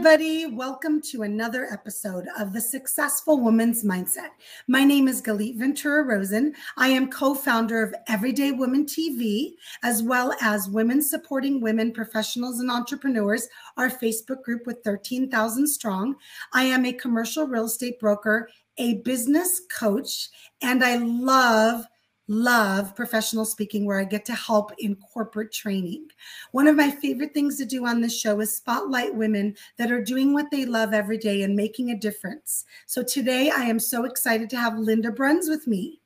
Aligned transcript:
everybody. 0.00 0.46
Welcome 0.46 1.02
to 1.10 1.24
another 1.24 1.66
episode 1.70 2.24
of 2.38 2.54
The 2.54 2.60
Successful 2.62 3.38
Woman's 3.38 3.84
Mindset. 3.84 4.30
My 4.66 4.82
name 4.82 5.08
is 5.08 5.20
Galit 5.20 5.58
Ventura 5.58 6.04
Rosen. 6.04 6.54
I 6.78 6.88
am 6.88 7.10
co 7.10 7.34
founder 7.34 7.82
of 7.82 7.94
Everyday 8.08 8.52
Women 8.52 8.86
TV, 8.86 9.50
as 9.82 10.02
well 10.02 10.34
as 10.40 10.70
Women 10.70 11.02
Supporting 11.02 11.60
Women 11.60 11.92
Professionals 11.92 12.60
and 12.60 12.70
Entrepreneurs, 12.70 13.46
our 13.76 13.90
Facebook 13.90 14.42
group 14.42 14.66
with 14.66 14.82
13,000 14.84 15.66
strong. 15.66 16.16
I 16.54 16.64
am 16.64 16.86
a 16.86 16.94
commercial 16.94 17.46
real 17.46 17.66
estate 17.66 18.00
broker, 18.00 18.48
a 18.78 19.02
business 19.02 19.60
coach, 19.70 20.30
and 20.62 20.82
I 20.82 20.96
love 20.96 21.84
love 22.30 22.94
professional 22.94 23.44
speaking 23.44 23.84
where 23.84 23.98
I 23.98 24.04
get 24.04 24.24
to 24.26 24.34
help 24.34 24.70
in 24.78 24.94
corporate 24.94 25.52
training. 25.52 26.06
One 26.52 26.68
of 26.68 26.76
my 26.76 26.88
favorite 26.88 27.34
things 27.34 27.58
to 27.58 27.64
do 27.64 27.86
on 27.86 28.00
this 28.00 28.16
show 28.18 28.38
is 28.38 28.54
spotlight 28.56 29.12
women 29.12 29.56
that 29.78 29.90
are 29.90 30.02
doing 30.02 30.32
what 30.32 30.48
they 30.52 30.64
love 30.64 30.94
every 30.94 31.18
day 31.18 31.42
and 31.42 31.56
making 31.56 31.90
a 31.90 31.98
difference. 31.98 32.64
So 32.86 33.02
today 33.02 33.50
I 33.50 33.64
am 33.64 33.80
so 33.80 34.04
excited 34.04 34.48
to 34.50 34.56
have 34.56 34.78
Linda 34.78 35.10
Bruns 35.10 35.48
with 35.48 35.66
me. 35.66 36.00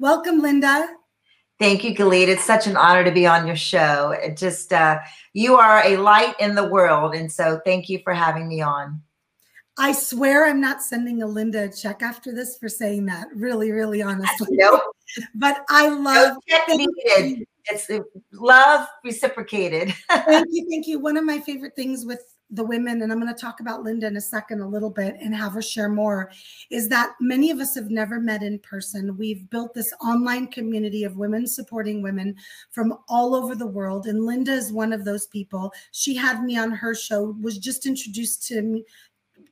Welcome, 0.00 0.40
Linda. 0.40 0.88
Thank 1.60 1.84
you, 1.84 1.94
Galit. 1.94 2.26
It's 2.26 2.44
such 2.44 2.66
an 2.66 2.76
honor 2.76 3.04
to 3.04 3.12
be 3.12 3.26
on 3.26 3.46
your 3.46 3.56
show. 3.56 4.10
It 4.10 4.36
just, 4.36 4.72
uh, 4.72 4.98
you 5.32 5.54
are 5.54 5.84
a 5.84 5.96
light 5.96 6.34
in 6.40 6.56
the 6.56 6.68
world. 6.68 7.14
And 7.14 7.30
so 7.30 7.60
thank 7.64 7.88
you 7.88 8.00
for 8.02 8.12
having 8.12 8.48
me 8.48 8.62
on. 8.62 9.00
I 9.76 9.92
swear 9.92 10.46
I'm 10.46 10.60
not 10.60 10.82
sending 10.82 11.22
a 11.22 11.26
Linda 11.26 11.64
a 11.64 11.68
check 11.68 12.02
after 12.02 12.34
this 12.34 12.58
for 12.58 12.68
saying 12.68 13.06
that. 13.06 13.28
Really, 13.32 13.70
really 13.70 14.02
honestly. 14.02 14.48
Nope. 14.50 14.82
But 15.34 15.64
I 15.68 15.88
love 15.88 16.36
needed. 16.68 17.46
It's 17.70 17.90
uh, 17.90 18.00
love 18.32 18.88
reciprocated. 19.04 19.94
thank 20.10 20.46
you, 20.50 20.66
thank 20.70 20.86
you. 20.86 20.98
One 20.98 21.16
of 21.16 21.24
my 21.24 21.38
favorite 21.38 21.76
things 21.76 22.06
with 22.06 22.20
the 22.50 22.64
women, 22.64 23.02
and 23.02 23.12
I'm 23.12 23.20
going 23.20 23.34
to 23.34 23.38
talk 23.38 23.60
about 23.60 23.82
Linda 23.82 24.06
in 24.06 24.16
a 24.16 24.22
second, 24.22 24.60
a 24.60 24.68
little 24.68 24.88
bit, 24.88 25.16
and 25.20 25.34
have 25.34 25.52
her 25.52 25.60
share 25.60 25.90
more, 25.90 26.30
is 26.70 26.88
that 26.88 27.12
many 27.20 27.50
of 27.50 27.58
us 27.58 27.74
have 27.74 27.90
never 27.90 28.20
met 28.20 28.42
in 28.42 28.58
person. 28.60 29.18
We've 29.18 29.48
built 29.50 29.74
this 29.74 29.92
online 30.02 30.46
community 30.46 31.04
of 31.04 31.18
women 31.18 31.46
supporting 31.46 32.02
women 32.02 32.36
from 32.70 32.94
all 33.08 33.34
over 33.34 33.54
the 33.54 33.66
world. 33.66 34.06
And 34.06 34.24
Linda 34.24 34.52
is 34.52 34.72
one 34.72 34.94
of 34.94 35.04
those 35.04 35.26
people. 35.26 35.72
She 35.92 36.14
had 36.14 36.42
me 36.42 36.56
on 36.56 36.70
her 36.70 36.94
show, 36.94 37.36
was 37.40 37.58
just 37.58 37.84
introduced 37.84 38.46
to 38.48 38.62
me 38.62 38.84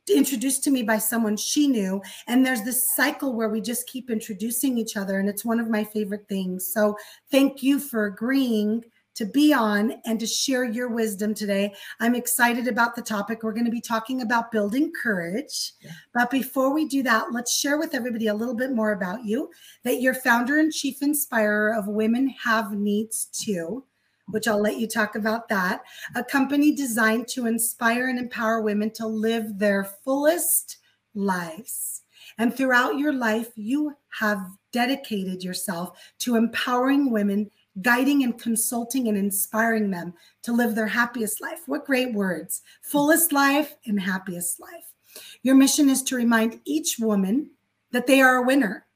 introduced 0.09 0.65
to 0.65 0.71
me 0.71 0.83
by 0.83 0.99
someone 0.99 1.37
she 1.37 1.69
knew. 1.69 2.01
And 2.27 2.45
there's 2.45 2.63
this 2.63 2.95
cycle 2.95 3.35
where 3.35 3.49
we 3.49 3.61
just 3.61 3.87
keep 3.87 4.11
introducing 4.11 4.79
each 4.79 4.97
other 4.97 5.19
and 5.19 5.29
it's 5.29 5.45
one 5.45 5.61
of 5.61 5.71
my 5.71 5.85
favorite 5.85 6.29
things. 6.29 6.67
So 6.73 6.97
thank 7.31 7.63
you 7.63 7.79
for 7.79 8.07
agreeing 8.07 8.85
to 9.17 9.25
be 9.25 9.53
on 9.53 9.95
and 10.05 10.21
to 10.21 10.27
share 10.27 10.65
your 10.65 10.89
wisdom 10.89 11.33
today. 11.33 11.75
I'm 12.01 12.15
excited 12.15 12.69
about 12.69 12.95
the 12.95 13.03
topic. 13.03 13.43
We're 13.43 13.55
going 13.55 13.65
to 13.65 13.71
be 13.71 13.81
talking 13.81 14.21
about 14.21 14.53
building 14.53 14.93
courage. 14.93 15.73
Yeah. 15.81 15.93
but 16.13 16.31
before 16.31 16.73
we 16.73 16.87
do 16.87 17.03
that 17.03 17.33
let's 17.33 17.57
share 17.57 17.79
with 17.79 17.95
everybody 17.95 18.27
a 18.27 18.35
little 18.35 18.55
bit 18.55 18.73
more 18.73 18.93
about 18.93 19.25
you 19.25 19.51
that 19.85 20.01
you're 20.01 20.15
founder 20.15 20.59
and 20.59 20.73
chief 20.73 21.03
inspirer 21.03 21.75
of 21.75 21.87
women 21.87 22.29
have 22.45 22.73
needs 22.73 23.27
too 23.27 23.85
which 24.29 24.49
I'll 24.49 24.61
let 24.61 24.79
you 24.79 24.87
talk 24.87 25.15
about 25.15 25.49
that. 25.49 25.83
A 26.15 26.25
company 26.25 26.75
designed 26.75 27.29
to 27.29 27.47
inspire 27.47 28.09
and 28.09 28.19
empower 28.19 28.61
women 28.61 28.91
to 28.93 29.07
live 29.07 29.59
their 29.59 29.85
fullest 29.85 30.79
lives. 31.15 32.03
And 32.39 32.55
throughout 32.55 32.99
your 32.99 33.13
life, 33.13 33.51
you 33.55 33.95
have 34.19 34.47
dedicated 34.73 35.43
yourself 35.43 35.99
to 36.19 36.37
empowering 36.37 37.11
women, 37.11 37.51
guiding 37.83 38.25
and 38.25 38.39
consulting 38.39 39.09
and 39.09 39.17
inspiring 39.17 39.91
them 39.91 40.13
to 40.43 40.53
live 40.53 40.75
their 40.75 40.87
happiest 40.87 41.41
life. 41.41 41.61
What 41.67 41.87
great 41.87 42.13
words! 42.13 42.63
Fullest 42.83 43.33
life 43.33 43.77
and 43.87 44.01
happiest 44.01 44.61
life. 44.61 44.93
Your 45.43 45.55
mission 45.55 45.89
is 45.89 46.03
to 46.05 46.17
remind 46.17 46.61
each 46.65 46.99
woman 46.99 47.51
that 47.93 48.07
they 48.07 48.21
are 48.21 48.37
a 48.37 48.47
winner. 48.47 48.87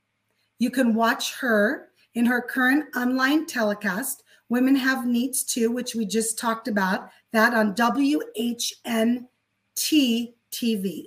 You 0.58 0.70
can 0.70 0.94
watch 0.94 1.34
her 1.36 1.88
in 2.14 2.26
her 2.26 2.42
current 2.42 2.94
online 2.96 3.46
telecast 3.46 4.22
Women 4.50 4.74
Have 4.74 5.06
Needs 5.06 5.44
Too, 5.44 5.70
which 5.70 5.94
we 5.94 6.04
just 6.04 6.38
talked 6.38 6.66
about, 6.66 7.08
that 7.32 7.54
on 7.54 7.74
WHNT 7.76 9.24
TV. 10.50 11.04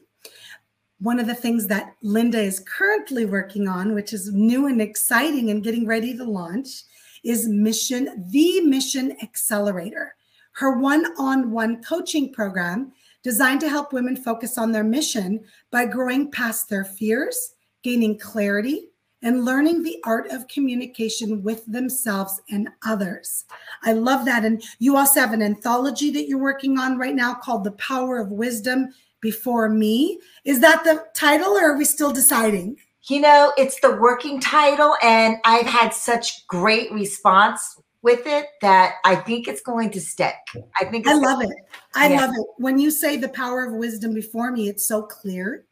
One 1.00 1.20
of 1.20 1.28
the 1.28 1.36
things 1.36 1.68
that 1.68 1.96
Linda 2.02 2.40
is 2.40 2.62
currently 2.62 3.26
working 3.26 3.68
on, 3.68 3.94
which 3.94 4.14
is 4.14 4.32
new 4.32 4.68
and 4.68 4.82
exciting 4.82 5.50
and 5.50 5.62
getting 5.62 5.86
ready 5.86 6.16
to 6.16 6.24
launch, 6.24 6.84
is 7.26 7.50
Mission, 7.50 8.26
the 8.30 8.62
Mission 8.62 9.18
Accelerator, 9.22 10.16
her 10.54 10.80
one 10.80 11.06
on 11.18 11.52
one 11.52 11.84
coaching 11.84 12.32
program 12.32 12.94
designed 13.24 13.60
to 13.60 13.70
help 13.70 13.92
women 13.92 14.16
focus 14.16 14.58
on 14.58 14.72
their 14.72 14.86
mission 14.86 15.44
by 15.70 15.86
growing 15.86 16.32
past 16.32 16.70
their 16.70 16.86
fears, 16.86 17.56
gaining 17.82 18.18
clarity, 18.18 18.88
and 19.24 19.46
learning 19.46 19.82
the 19.82 19.98
art 20.06 20.30
of 20.32 20.48
communication 20.48 21.42
with 21.42 21.66
themselves 21.66 22.40
and 22.52 22.70
others. 22.86 23.46
I 23.84 23.94
love 23.94 24.26
that. 24.26 24.46
And 24.46 24.62
you 24.80 24.98
also 24.98 25.22
have 25.22 25.34
an 25.34 25.42
anthology 25.42 26.12
that 26.12 26.28
you're 26.28 26.38
working 26.38 26.78
on 26.78 26.98
right 26.98 27.16
now 27.16 27.34
called 27.34 27.64
The 27.64 27.72
Power 27.72 28.20
of 28.20 28.30
Wisdom 28.30 28.90
Before 29.22 29.70
Me. 29.70 30.20
Is 30.44 30.60
that 30.60 30.84
the 30.84 31.06
title 31.16 31.58
or 31.58 31.72
are 31.72 31.78
we 31.78 31.86
still 31.86 32.12
deciding? 32.12 32.78
You 33.10 33.22
know, 33.22 33.52
it's 33.58 33.82
the 33.82 33.98
working 33.98 34.40
title, 34.40 34.96
and 35.04 35.36
I've 35.44 35.66
had 35.66 35.94
such 35.94 36.48
great 36.48 36.90
response 36.94 37.78
with 38.02 38.22
it 38.26 38.46
that 38.62 38.96
I 39.04 39.16
think 39.16 39.50
it's 39.50 39.62
going 39.62 39.92
to 39.92 40.00
stick. 40.00 40.36
I 40.80 40.86
think 40.86 41.06
I 41.08 41.14
love 41.14 41.42
it. 41.42 41.50
I 41.96 42.10
yeah. 42.10 42.22
love 42.22 42.30
it. 42.30 42.46
When 42.58 42.78
you 42.78 42.92
say 42.92 43.18
the 43.18 43.28
power 43.28 43.66
of 43.66 43.74
wisdom 43.74 44.14
before 44.14 44.52
me, 44.52 44.70
it's 44.70 44.88
so 44.88 45.02
clear 45.02 45.66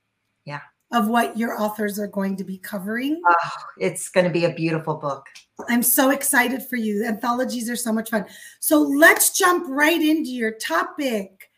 of 0.92 1.08
what 1.08 1.38
your 1.38 1.60
authors 1.60 1.98
are 2.00 2.08
going 2.08 2.36
to 2.38 2.44
be 2.44 2.58
covering. 2.58 3.22
Oh, 3.28 3.50
it's 3.78 4.10
going 4.10 4.26
to 4.26 4.32
be 4.32 4.46
a 4.46 4.54
beautiful 4.54 4.96
book. 4.96 5.26
I'm 5.70 5.84
so 5.84 6.10
excited 6.10 6.64
for 6.64 6.76
you. 6.76 7.06
Anthologies 7.06 7.70
are 7.70 7.76
so 7.76 7.94
much 7.94 8.10
fun. 8.10 8.26
So 8.60 8.82
let's 8.82 9.38
jump 9.38 9.68
right 9.70 10.02
into 10.02 10.32
your 10.32 10.52
topic 10.52 11.50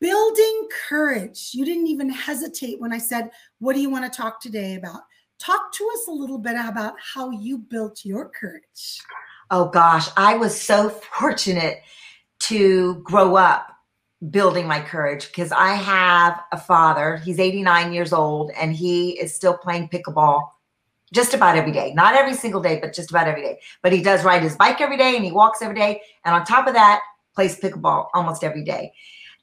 building 0.00 0.68
courage. 0.88 1.50
You 1.52 1.64
didn't 1.64 1.88
even 1.88 2.10
hesitate 2.10 2.80
when 2.80 2.92
I 2.92 2.98
said, 2.98 3.30
What 3.58 3.74
do 3.74 3.80
you 3.80 3.90
want 3.90 4.10
to 4.10 4.16
talk 4.16 4.40
today 4.40 4.74
about? 4.74 5.00
Talk 5.38 5.72
to 5.72 5.90
us 5.94 6.08
a 6.08 6.12
little 6.12 6.38
bit 6.38 6.56
about 6.56 6.94
how 7.14 7.30
you 7.30 7.58
built 7.58 8.04
your 8.04 8.28
courage. 8.28 9.00
Oh, 9.50 9.68
gosh. 9.68 10.08
I 10.16 10.36
was 10.36 10.58
so 10.58 10.88
fortunate 11.18 11.80
to 12.40 12.96
grow 13.02 13.36
up 13.36 13.75
building 14.30 14.66
my 14.66 14.80
courage 14.80 15.28
because 15.28 15.52
I 15.52 15.74
have 15.74 16.40
a 16.52 16.58
father. 16.58 17.18
He's 17.18 17.38
89 17.38 17.92
years 17.92 18.12
old 18.12 18.50
and 18.52 18.74
he 18.74 19.10
is 19.18 19.34
still 19.34 19.56
playing 19.56 19.88
pickleball 19.88 20.48
just 21.12 21.34
about 21.34 21.56
every 21.56 21.72
day. 21.72 21.92
Not 21.94 22.14
every 22.14 22.34
single 22.34 22.60
day, 22.60 22.78
but 22.80 22.92
just 22.92 23.10
about 23.10 23.28
every 23.28 23.42
day. 23.42 23.60
But 23.82 23.92
he 23.92 24.02
does 24.02 24.24
ride 24.24 24.42
his 24.42 24.56
bike 24.56 24.80
every 24.80 24.96
day 24.96 25.16
and 25.16 25.24
he 25.24 25.32
walks 25.32 25.62
every 25.62 25.76
day. 25.76 26.00
And 26.24 26.34
on 26.34 26.44
top 26.44 26.66
of 26.66 26.74
that, 26.74 27.00
plays 27.34 27.60
pickleball 27.60 28.08
almost 28.14 28.42
every 28.42 28.64
day. 28.64 28.92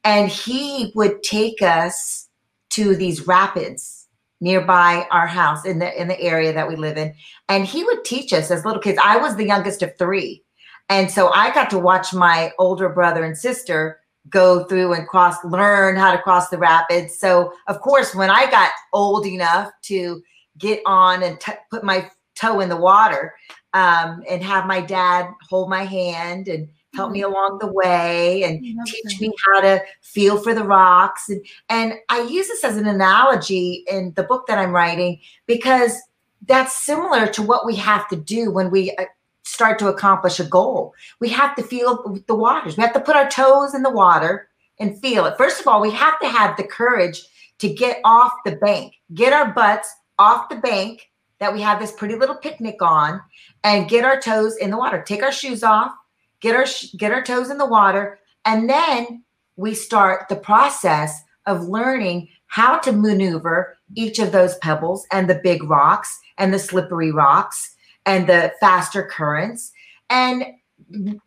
And 0.03 0.27
he 0.29 0.91
would 0.95 1.23
take 1.23 1.61
us 1.61 2.27
to 2.71 2.95
these 2.95 3.27
rapids 3.27 4.07
nearby 4.41 5.07
our 5.09 5.27
house 5.27 5.63
in 5.63 5.79
the 5.79 6.01
in 6.01 6.09
the 6.09 6.19
area 6.19 6.51
that 6.51 6.67
we 6.67 6.75
live 6.75 6.97
in. 6.97 7.13
And 7.47 7.65
he 7.65 7.83
would 7.83 8.03
teach 8.03 8.33
us 8.33 8.51
as 8.51 8.65
little 8.65 8.81
kids. 8.81 8.99
I 9.01 9.17
was 9.17 9.35
the 9.35 9.45
youngest 9.45 9.81
of 9.83 9.97
three. 9.97 10.43
And 10.89 11.09
so 11.09 11.29
I 11.29 11.53
got 11.53 11.69
to 11.69 11.79
watch 11.79 12.13
my 12.13 12.51
older 12.59 12.89
brother 12.89 13.23
and 13.23 13.37
sister 13.37 14.01
go 14.29 14.63
through 14.63 14.93
and 14.93 15.07
cross, 15.07 15.35
learn 15.43 15.95
how 15.95 16.11
to 16.11 16.21
cross 16.21 16.49
the 16.49 16.57
rapids. 16.57 17.17
So, 17.17 17.53
of 17.67 17.81
course, 17.81 18.15
when 18.15 18.29
I 18.29 18.49
got 18.49 18.71
old 18.93 19.25
enough 19.25 19.71
to 19.83 20.21
get 20.57 20.81
on 20.85 21.23
and 21.23 21.39
t- 21.39 21.51
put 21.69 21.83
my 21.83 22.09
toe 22.35 22.59
in 22.59 22.69
the 22.69 22.77
water 22.77 23.33
um, 23.73 24.23
and 24.29 24.43
have 24.43 24.65
my 24.65 24.81
dad 24.81 25.27
hold 25.49 25.69
my 25.69 25.83
hand 25.83 26.47
and 26.47 26.67
help 26.95 27.11
me 27.11 27.21
mm-hmm. 27.21 27.31
along 27.31 27.57
the 27.59 27.71
way 27.71 28.43
and 28.43 28.63
teach 28.85 29.19
me 29.19 29.31
how 29.45 29.61
to 29.61 29.81
feel 30.01 30.37
for 30.37 30.53
the 30.53 30.63
rocks 30.63 31.29
and 31.29 31.43
and 31.69 31.93
I 32.09 32.21
use 32.21 32.47
this 32.47 32.63
as 32.63 32.77
an 32.77 32.87
analogy 32.87 33.83
in 33.87 34.13
the 34.15 34.23
book 34.23 34.45
that 34.47 34.59
I'm 34.59 34.71
writing 34.71 35.19
because 35.47 35.99
that's 36.45 36.85
similar 36.85 37.27
to 37.27 37.41
what 37.41 37.65
we 37.65 37.75
have 37.75 38.07
to 38.09 38.15
do 38.15 38.51
when 38.51 38.69
we 38.69 38.91
uh, 38.97 39.05
start 39.43 39.77
to 39.79 39.87
accomplish 39.87 40.39
a 40.39 40.45
goal. 40.45 40.93
We 41.19 41.29
have 41.29 41.55
to 41.55 41.63
feel 41.63 42.21
the 42.27 42.35
waters. 42.35 42.77
We 42.77 42.83
have 42.83 42.93
to 42.93 42.99
put 42.99 43.15
our 43.15 43.29
toes 43.29 43.75
in 43.75 43.83
the 43.83 43.91
water 43.91 44.49
and 44.79 44.99
feel 44.99 45.25
it. 45.25 45.37
First 45.37 45.61
of 45.61 45.67
all, 45.67 45.81
we 45.81 45.91
have 45.91 46.19
to 46.19 46.27
have 46.27 46.57
the 46.57 46.63
courage 46.63 47.23
to 47.59 47.73
get 47.73 47.99
off 48.03 48.31
the 48.45 48.55
bank, 48.55 48.95
get 49.13 49.33
our 49.33 49.53
butts 49.53 49.93
off 50.17 50.49
the 50.49 50.55
bank 50.55 51.09
that 51.39 51.53
we 51.53 51.61
have 51.61 51.79
this 51.79 51.91
pretty 51.91 52.15
little 52.15 52.35
picnic 52.35 52.81
on 52.81 53.21
and 53.63 53.89
get 53.89 54.05
our 54.05 54.19
toes 54.19 54.57
in 54.57 54.71
the 54.71 54.77
water. 54.77 55.03
Take 55.05 55.23
our 55.23 55.31
shoes 55.31 55.63
off, 55.63 55.91
get 56.39 56.55
our 56.55 56.65
get 56.97 57.11
our 57.11 57.23
toes 57.23 57.49
in 57.49 57.57
the 57.57 57.65
water, 57.65 58.19
and 58.45 58.69
then 58.69 59.23
we 59.55 59.73
start 59.73 60.27
the 60.29 60.35
process 60.35 61.21
of 61.45 61.67
learning 61.67 62.29
how 62.47 62.77
to 62.79 62.91
maneuver 62.91 63.77
each 63.95 64.19
of 64.19 64.31
those 64.31 64.57
pebbles 64.57 65.05
and 65.11 65.29
the 65.29 65.39
big 65.43 65.63
rocks 65.63 66.19
and 66.37 66.53
the 66.53 66.59
slippery 66.59 67.11
rocks 67.11 67.72
and 68.05 68.27
the 68.27 68.53
faster 68.59 69.03
currents. 69.03 69.71
And 70.09 70.45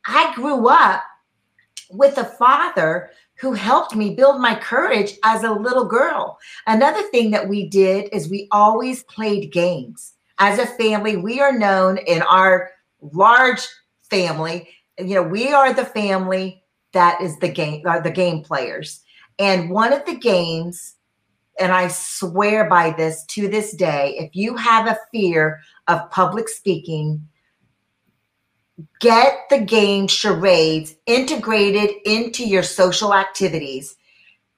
I 0.07 0.33
grew 0.35 0.69
up 0.69 1.03
with 1.91 2.19
a 2.19 2.25
father 2.25 3.11
who 3.39 3.53
helped 3.53 3.95
me 3.95 4.15
build 4.15 4.41
my 4.41 4.55
courage 4.55 5.15
as 5.23 5.45
a 5.45 5.53
little 5.53 5.85
girl. 5.85 6.39
Another 6.67 7.03
thing 7.11 7.31
that 7.33 7.49
we 7.49 7.69
did 7.69 8.09
is 8.13 8.31
we 8.31 8.49
always 8.51 9.03
played 9.05 9.53
games. 9.53 10.15
As 10.39 10.59
a 10.59 10.67
family, 10.67 11.17
we 11.17 11.41
are 11.41 11.57
known 11.57 11.99
in 11.99 12.23
our 12.23 12.71
large 13.01 13.67
family, 14.11 14.69
you 14.99 15.15
know, 15.15 15.23
we 15.23 15.53
are 15.53 15.73
the 15.73 15.85
family 15.85 16.63
that 16.93 17.21
is 17.21 17.39
the 17.39 17.49
game 17.49 17.83
are 17.87 18.01
the 18.01 18.11
game 18.11 18.43
players. 18.43 19.03
And 19.39 19.71
one 19.71 19.93
of 19.93 20.05
the 20.07 20.17
games 20.17 20.96
and 21.59 21.73
I 21.73 21.89
swear 21.89 22.69
by 22.69 22.91
this 22.91 23.25
to 23.27 23.49
this 23.49 23.73
day, 23.73 24.17
if 24.19 24.35
you 24.37 24.57
have 24.57 24.87
a 24.87 24.99
fear 25.13 25.61
of 25.89 26.11
public 26.11 26.49
speaking, 26.49 27.27
get 29.01 29.39
the 29.49 29.61
game 29.61 30.07
charades 30.07 30.95
integrated 31.07 31.91
into 32.05 32.45
your 32.45 32.63
social 32.63 33.15
activities. 33.15 33.97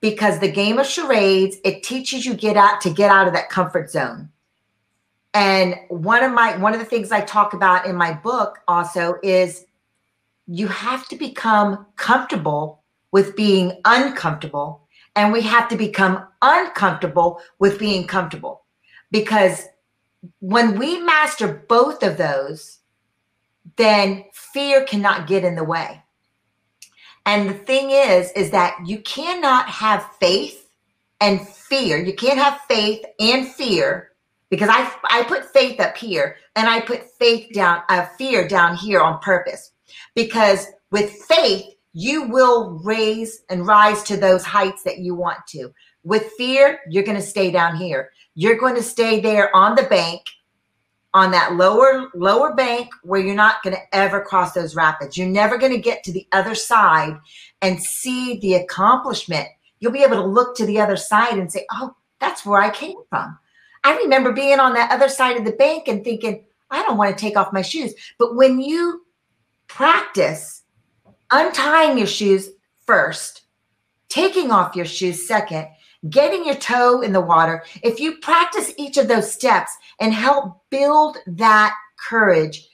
Because 0.01 0.39
the 0.39 0.51
game 0.51 0.79
of 0.79 0.87
charades 0.87 1.57
it 1.65 1.83
teaches 1.83 2.25
you 2.25 2.35
get 2.35 2.57
out 2.57 2.81
to 2.83 2.91
get 2.91 3.11
out 3.11 3.27
of 3.27 3.33
that 3.35 3.49
comfort 3.49 3.91
zone. 3.91 4.31
And 5.35 5.75
one 5.89 6.23
of 6.23 6.33
my 6.33 6.57
one 6.57 6.73
of 6.73 6.79
the 6.79 6.87
things 6.87 7.11
i 7.11 7.21
talk 7.21 7.53
about 7.53 7.85
in 7.85 7.97
my 7.97 8.13
book 8.13 8.61
also 8.69 9.17
is 9.23 9.67
you 10.47 10.69
have 10.69 11.09
to 11.09 11.17
become 11.17 11.87
comfortable 11.97 12.83
with 13.11 13.37
being 13.37 13.81
uncomfortable 13.85 14.88
and 15.19 15.33
we 15.33 15.43
have 15.43 15.69
to 15.69 15.77
become 15.77 16.27
uncomfortable 16.43 17.41
with 17.59 17.79
being 17.79 18.07
comfortable 18.07 18.65
because 19.11 19.67
when 20.39 20.79
we 20.79 21.01
master 21.01 21.67
both 21.69 22.03
of 22.03 22.17
those 22.17 22.79
then 23.77 24.25
fear 24.33 24.85
cannot 24.85 25.27
get 25.27 25.45
in 25.45 25.55
the 25.55 25.65
way. 25.65 26.03
And 27.27 27.49
the 27.49 27.55
thing 27.55 27.91
is, 27.91 28.31
is 28.33 28.51
that 28.51 28.77
you 28.87 29.01
cannot 29.01 29.69
have 29.69 30.09
faith 30.19 30.69
and 31.21 31.47
fear. 31.47 31.99
You 31.99 32.15
can't 32.15 32.39
have 32.39 32.61
faith 32.69 33.05
and 33.21 33.47
fear 33.47 34.11
because 34.51 34.69
I 34.71 34.91
I 35.05 35.25
put 35.25 35.53
faith 35.53 35.79
up 35.81 35.97
here 35.97 36.37
and 36.57 36.69
I 36.69 36.81
put 36.81 37.11
faith 37.19 37.53
down, 37.53 37.83
uh, 37.89 38.07
fear 38.17 38.49
down 38.49 38.77
here 38.77 39.01
on 39.01 39.21
purpose. 39.21 39.73
Because 40.15 40.67
with 40.91 41.11
faith, 41.11 41.67
you 41.99 42.29
will 42.29 42.79
raise 42.85 43.43
and 43.51 43.67
rise 43.67 44.05
to 44.05 44.17
those 44.17 44.45
heights 44.45 44.85
that 44.85 44.99
you 44.99 45.17
want 45.17 45.45
to. 45.49 45.75
With 46.05 46.31
fear, 46.39 46.79
you're 46.89 47.03
going 47.03 47.17
to 47.17 47.23
stay 47.23 47.51
down 47.51 47.75
here. 47.75 48.11
You're 48.37 48.57
going 48.57 48.77
to 48.77 48.85
stay 48.85 49.19
there 49.19 49.55
on 49.55 49.75
the 49.75 49.83
bank 49.83 50.23
on 51.13 51.33
that 51.33 51.57
lower 51.57 52.09
lower 52.15 52.55
bank 52.55 52.89
where 53.03 53.19
you're 53.19 53.35
not 53.35 53.65
going 53.65 53.75
to 53.75 53.97
ever 53.97 54.21
cross 54.21 54.53
those 54.53 54.77
rapids. 54.77 55.17
You're 55.17 55.27
never 55.27 55.59
going 55.59 55.73
to 55.73 55.81
get 55.81 56.05
to 56.05 56.13
the 56.13 56.25
other 56.31 56.55
side 56.55 57.19
and 57.63 57.83
see 57.83 58.39
the 58.39 58.55
accomplishment. 58.55 59.49
You'll 59.81 59.91
be 59.91 60.05
able 60.05 60.23
to 60.23 60.27
look 60.27 60.55
to 60.59 60.67
the 60.67 60.81
other 60.81 60.97
side 60.97 61.37
and 61.37 61.51
say, 61.51 61.67
"Oh, 61.73 61.97
that's 62.21 62.47
where 62.47 62.61
I 62.61 62.71
came 62.71 62.99
from." 63.11 63.37
I 63.83 63.97
remember 63.97 64.33
being 64.33 64.61
on 64.61 64.75
that 64.75 64.93
other 64.93 65.09
side 65.09 65.37
of 65.37 65.45
the 65.45 65.59
bank 65.59 65.89
and 65.89 66.05
thinking, 66.05 66.45
"I 66.71 66.81
don't 66.85 66.97
want 66.97 67.17
to 67.17 67.21
take 67.21 67.37
off 67.37 67.53
my 67.53 67.63
shoes." 67.63 67.93
But 68.21 68.37
when 68.37 68.61
you 68.61 69.05
practice 69.67 70.63
untying 71.31 71.99
your 71.99 72.07
shoes 72.07 72.51
first, 72.87 73.43
taking 74.09 74.51
off 74.51 74.77
your 74.77 74.87
shoes 74.87 75.27
second, 75.27 75.69
getting 76.11 76.45
your 76.45 76.55
toe 76.55 77.03
in 77.03 77.13
the 77.13 77.21
water, 77.21 77.65
if 77.83 78.01
you 78.01 78.19
practice 78.19 78.73
each 78.77 78.97
of 78.97 79.09
those 79.09 79.31
steps 79.33 79.73
and 80.01 80.15
help 80.15 80.63
build 80.71 81.19
that 81.27 81.75
courage, 81.97 82.69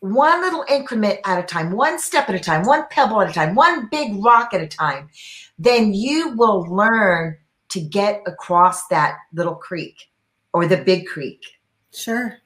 one 0.00 0.40
little 0.40 0.64
increment 0.68 1.20
at 1.24 1.38
a 1.38 1.46
time, 1.46 1.72
one 1.72 1.98
step 1.98 2.28
at 2.28 2.34
a 2.34 2.40
time, 2.40 2.64
one 2.64 2.86
pebble 2.90 3.20
at 3.20 3.28
a 3.28 3.32
time, 3.32 3.54
one 3.54 3.88
big 3.90 4.24
rock 4.24 4.54
at 4.54 4.62
a 4.62 4.66
time, 4.66 5.10
then 5.58 5.92
you 5.92 6.34
will 6.36 6.62
learn 6.74 7.36
to 7.68 7.80
get 7.80 8.22
across 8.26 8.86
that 8.88 9.16
little 9.32 9.54
creek 9.54 10.10
or 10.52 10.66
the 10.66 10.78
big 10.78 11.06
creek. 11.06 11.44
Sure. 11.92 12.39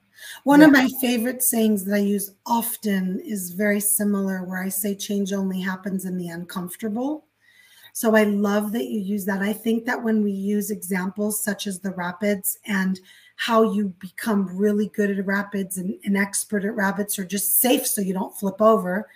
One 0.45 0.61
yeah. 0.61 0.67
of 0.67 0.73
my 0.73 0.89
favorite 1.01 1.43
sayings 1.43 1.85
that 1.85 1.95
I 1.95 1.99
use 1.99 2.33
often 2.47 3.21
is 3.21 3.51
very 3.51 3.81
similar, 3.81 4.45
where 4.45 4.63
I 4.63 4.69
say 4.69 4.95
change 4.95 5.33
only 5.33 5.61
happens 5.61 6.05
in 6.05 6.17
the 6.17 6.29
uncomfortable. 6.29 7.27
So 7.93 8.17
I 8.17 8.25
love 8.25 8.73
that 8.73 8.87
you 8.87 8.99
use 8.99 9.25
that. 9.27 9.41
I 9.41 9.53
think 9.53 9.85
that 9.85 10.03
when 10.03 10.25
we 10.25 10.33
use 10.33 10.71
examples 10.71 11.43
such 11.43 11.69
as 11.69 11.79
the 11.79 11.93
rapids 11.93 12.59
and 12.67 12.99
how 13.37 13.73
you 13.73 13.95
become 14.01 14.57
really 14.57 14.89
good 14.89 15.17
at 15.17 15.25
rapids 15.25 15.79
and 15.79 15.95
an 16.05 16.17
expert 16.17 16.65
at 16.65 16.75
rapids 16.75 17.19
or 17.19 17.25
just 17.25 17.61
safe 17.61 17.87
so 17.87 18.01
you 18.01 18.13
don't 18.13 18.37
flip 18.37 18.61
over, 18.61 19.09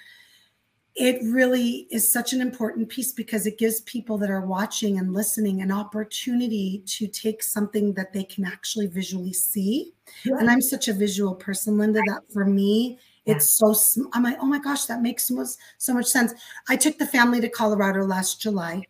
it 0.98 1.22
really 1.22 1.86
is 1.92 2.12
such 2.12 2.32
an 2.32 2.40
important 2.40 2.88
piece 2.88 3.12
because 3.12 3.46
it 3.46 3.56
gives 3.56 3.82
people 3.82 4.18
that 4.18 4.30
are 4.30 4.44
watching 4.44 4.98
and 4.98 5.14
listening 5.14 5.62
an 5.62 5.70
opportunity 5.70 6.82
to 6.86 7.06
take 7.06 7.40
something 7.40 7.94
that 7.94 8.12
they 8.12 8.24
can 8.24 8.44
actually 8.44 8.88
visually 8.88 9.32
see. 9.32 9.92
Yeah. 10.24 10.38
And 10.40 10.50
I'm 10.50 10.60
such 10.60 10.88
a 10.88 10.92
visual 10.92 11.36
person, 11.36 11.78
Linda, 11.78 12.00
that 12.08 12.22
for 12.32 12.44
me, 12.44 12.98
it's 13.26 13.48
so, 13.52 13.74
I'm 14.12 14.24
like, 14.24 14.38
oh 14.40 14.46
my 14.46 14.58
gosh, 14.58 14.86
that 14.86 15.00
makes 15.00 15.28
so 15.28 15.34
much, 15.34 15.50
so 15.76 15.94
much 15.94 16.06
sense. 16.06 16.34
I 16.68 16.74
took 16.74 16.98
the 16.98 17.06
family 17.06 17.40
to 17.42 17.48
Colorado 17.48 18.02
last 18.02 18.40
July 18.40 18.82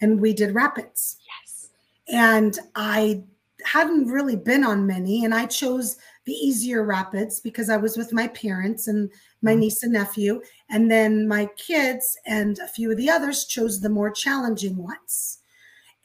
and 0.00 0.20
we 0.20 0.32
did 0.32 0.54
rapids. 0.54 1.16
Yes. 1.26 1.70
And 2.06 2.56
I 2.76 3.24
hadn't 3.64 4.06
really 4.06 4.36
been 4.36 4.62
on 4.62 4.86
many 4.86 5.24
and 5.24 5.34
I 5.34 5.46
chose 5.46 5.96
the 6.28 6.34
easier 6.34 6.84
rapids 6.84 7.40
because 7.40 7.70
I 7.70 7.78
was 7.78 7.96
with 7.96 8.12
my 8.12 8.28
parents 8.28 8.86
and 8.86 9.10
my 9.40 9.52
mm-hmm. 9.52 9.60
niece 9.60 9.82
and 9.82 9.94
nephew. 9.94 10.42
And 10.68 10.90
then 10.90 11.26
my 11.26 11.46
kids 11.56 12.18
and 12.26 12.58
a 12.58 12.68
few 12.68 12.90
of 12.90 12.98
the 12.98 13.08
others 13.08 13.46
chose 13.46 13.80
the 13.80 13.88
more 13.88 14.10
challenging 14.10 14.76
ones. 14.76 15.38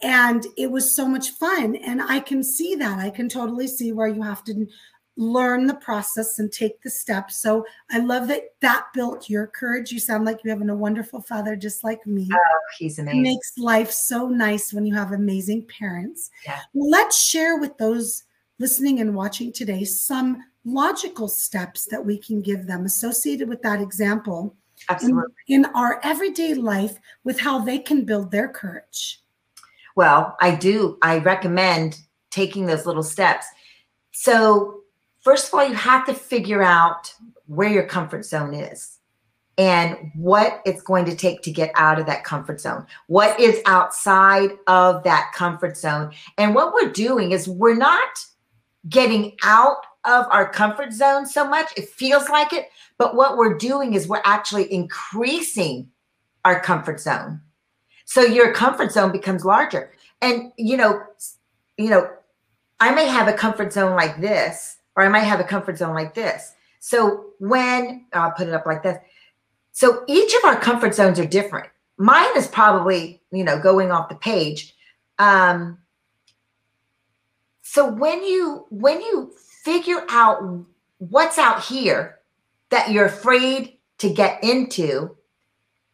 And 0.02 0.48
it 0.58 0.72
was 0.72 0.96
so 0.96 1.06
much 1.08 1.32
fun. 1.32 1.76
And 1.76 2.02
I 2.02 2.22
can 2.22 2.42
see 2.42 2.74
that. 2.76 3.00
I 3.00 3.10
can 3.10 3.28
totally 3.28 3.68
see 3.68 3.92
where 3.92 4.08
you 4.08 4.22
have 4.22 4.46
to 4.46 4.66
learn 5.18 5.68
the 5.68 5.76
process 5.76 6.40
and 6.40 6.50
take 6.52 6.82
the 6.82 6.90
steps. 6.90 7.42
So 7.42 7.66
I 7.92 8.00
love 8.00 8.30
that 8.30 8.44
that 8.62 8.86
built 8.94 9.30
your 9.30 9.48
courage. 9.48 9.92
You 9.92 10.00
sound 10.00 10.24
like 10.24 10.40
you 10.46 10.50
have 10.52 10.62
a 10.62 10.74
wonderful 10.74 11.22
father 11.22 11.58
just 11.58 11.84
like 11.84 12.08
me. 12.08 12.30
Oh, 12.34 12.60
he's 12.80 12.98
amazing. 12.98 13.20
It 13.20 13.24
makes 13.24 13.58
life 13.58 13.92
so 13.92 14.30
nice 14.30 14.72
when 14.72 14.86
you 14.86 14.96
have 14.96 15.12
amazing 15.12 15.68
parents. 15.68 16.32
Yeah. 16.46 16.62
Let's 16.74 17.22
share 17.30 17.58
with 17.58 17.78
those 17.78 18.24
listening 18.60 19.00
and 19.00 19.16
watching 19.16 19.52
today 19.52 19.84
some 19.84 20.44
logical 20.66 21.28
steps 21.28 21.86
that 21.86 22.06
we 22.06 22.18
can 22.18 22.42
give 22.42 22.68
them 22.68 22.86
associated 22.86 23.50
with 23.50 23.62
that 23.62 23.82
example 23.82 24.56
Absolutely. 24.90 25.34
In, 25.48 25.66
in 25.66 25.72
our 25.74 26.00
everyday 26.04 26.54
life 26.54 26.98
with 27.24 27.40
how 27.40 27.60
they 27.60 27.80
can 27.80 28.06
build 28.06 28.32
their 28.32 28.48
courage. 28.48 29.22
Well, 29.96 30.36
I 30.42 30.56
do. 30.56 30.98
I 31.02 31.20
recommend 31.20 32.00
taking 32.32 32.66
those 32.66 32.86
little 32.86 33.04
steps. 33.04 33.46
So 34.12 34.82
first 35.22 35.48
of 35.48 35.54
all, 35.54 35.68
you 35.68 35.76
have 35.76 36.06
to 36.08 36.14
figure 36.14 36.64
out 36.64 37.14
where 37.46 37.70
your 37.70 37.86
comfort 37.86 38.26
zone 38.26 38.54
is 38.54 38.98
and 39.58 40.12
what 40.16 40.62
it's 40.66 40.82
going 40.82 41.06
to 41.06 41.16
take 41.16 41.44
to 41.44 41.52
get 41.52 41.72
out 41.76 42.00
of 42.00 42.08
that 42.08 42.24
comfort 42.24 42.60
zone. 42.60 42.86
What 43.08 43.40
is 43.40 43.62
outside 43.66 44.50
of 44.66 45.04
that 45.04 45.32
comfort 45.36 45.78
zone? 45.78 46.12
And 46.38 46.56
what 46.56 46.74
we're 46.74 46.92
doing 46.92 47.32
is 47.32 47.48
we're 47.48 47.76
not 47.76 48.26
getting 48.90 49.36
out 49.44 49.78
of 50.06 50.26
our 50.32 50.50
comfort 50.50 50.92
zone 50.92 51.26
so 51.26 51.48
much. 51.48 51.72
It 51.78 51.90
feels 51.90 52.30
like 52.30 52.52
it, 52.54 52.70
but 52.98 53.16
what 53.16 53.38
we're 53.38 53.58
doing 53.58 53.94
is 53.94 54.08
we're 54.08 54.22
actually 54.26 54.72
increasing 54.72 55.90
our 56.46 56.60
comfort 56.60 57.00
zone. 57.00 57.42
So 58.06 58.22
your 58.22 58.54
comfort 58.54 58.92
zone 58.92 59.12
becomes 59.12 59.46
larger. 59.46 59.92
And 60.22 60.52
you 60.58 60.78
know, 60.78 61.02
you 61.78 61.90
know, 61.90 62.10
I 62.80 62.94
may 62.94 63.08
have 63.08 63.28
a 63.28 63.34
comfort 63.34 63.72
zone 63.72 63.96
like 63.96 64.20
this, 64.20 64.78
or 64.96 65.04
I 65.04 65.10
might 65.10 65.22
have 65.22 65.40
a 65.40 65.46
comfort 65.46 65.78
zone 65.78 65.94
like 65.94 66.14
this. 66.14 66.54
So 66.80 67.28
when 67.40 68.06
I'll 68.14 68.32
put 68.32 68.48
it 68.48 68.54
up 68.54 68.66
like 68.66 68.84
this. 68.84 68.98
So 69.72 70.04
each 70.08 70.34
of 70.36 70.44
our 70.44 70.60
comfort 70.60 70.94
zones 70.94 71.20
are 71.20 71.26
different. 71.26 71.70
Mine 71.98 72.38
is 72.38 72.48
probably, 72.48 73.22
you 73.32 73.44
know, 73.44 73.60
going 73.60 73.92
off 73.92 74.10
the 74.10 74.16
page. 74.16 74.76
Um, 75.18 75.78
so 77.64 77.90
when 77.90 78.24
you 78.24 78.68
when 78.70 79.02
you 79.02 79.32
figure 79.64 80.06
out 80.10 80.44
what's 80.98 81.40
out 81.40 81.64
here 81.64 82.20
that 82.70 82.92
you're 82.92 83.06
afraid 83.06 83.78
to 84.00 84.10
get 84.10 84.44
into, 84.44 85.16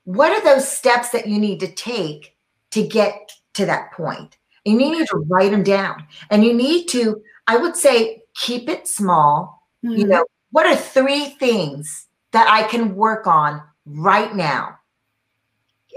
what 0.03 0.31
are 0.31 0.43
those 0.43 0.69
steps 0.69 1.09
that 1.11 1.27
you 1.27 1.39
need 1.39 1.59
to 1.59 1.71
take 1.71 2.35
to 2.71 2.85
get 2.85 3.31
to 3.53 3.67
that 3.67 3.93
point? 3.93 4.37
And 4.65 4.81
you 4.81 4.91
need 4.91 5.07
to 5.07 5.25
write 5.29 5.51
them 5.51 5.63
down. 5.63 6.05
And 6.31 6.43
you 6.43 6.53
need 6.53 6.87
to, 6.89 7.21
I 7.47 7.57
would 7.57 7.75
say, 7.75 8.23
keep 8.35 8.67
it 8.67 8.87
small. 8.87 9.67
Mm-hmm. 9.85 9.95
You 9.95 10.07
know, 10.07 10.25
what 10.51 10.65
are 10.65 10.75
three 10.75 11.29
things 11.29 12.07
that 12.31 12.47
I 12.49 12.63
can 12.67 12.95
work 12.95 13.27
on 13.27 13.61
right 13.85 14.35
now? 14.35 14.79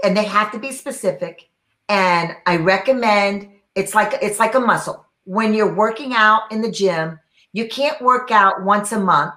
And 0.03 0.15
they 0.15 0.25
have 0.25 0.51
to 0.51 0.59
be 0.59 0.71
specific. 0.71 1.49
And 1.89 2.35
I 2.45 2.57
recommend 2.57 3.49
it's 3.75 3.95
like 3.95 4.13
it's 4.21 4.39
like 4.39 4.53
a 4.53 4.59
muscle. 4.59 5.02
When 5.25 5.53
you're 5.53 5.73
working 5.73 6.13
out 6.13 6.51
in 6.51 6.61
the 6.61 6.71
gym, 6.71 7.19
you 7.53 7.67
can't 7.67 8.01
work 8.01 8.31
out 8.31 8.63
once 8.63 8.91
a 8.91 8.99
month 8.99 9.35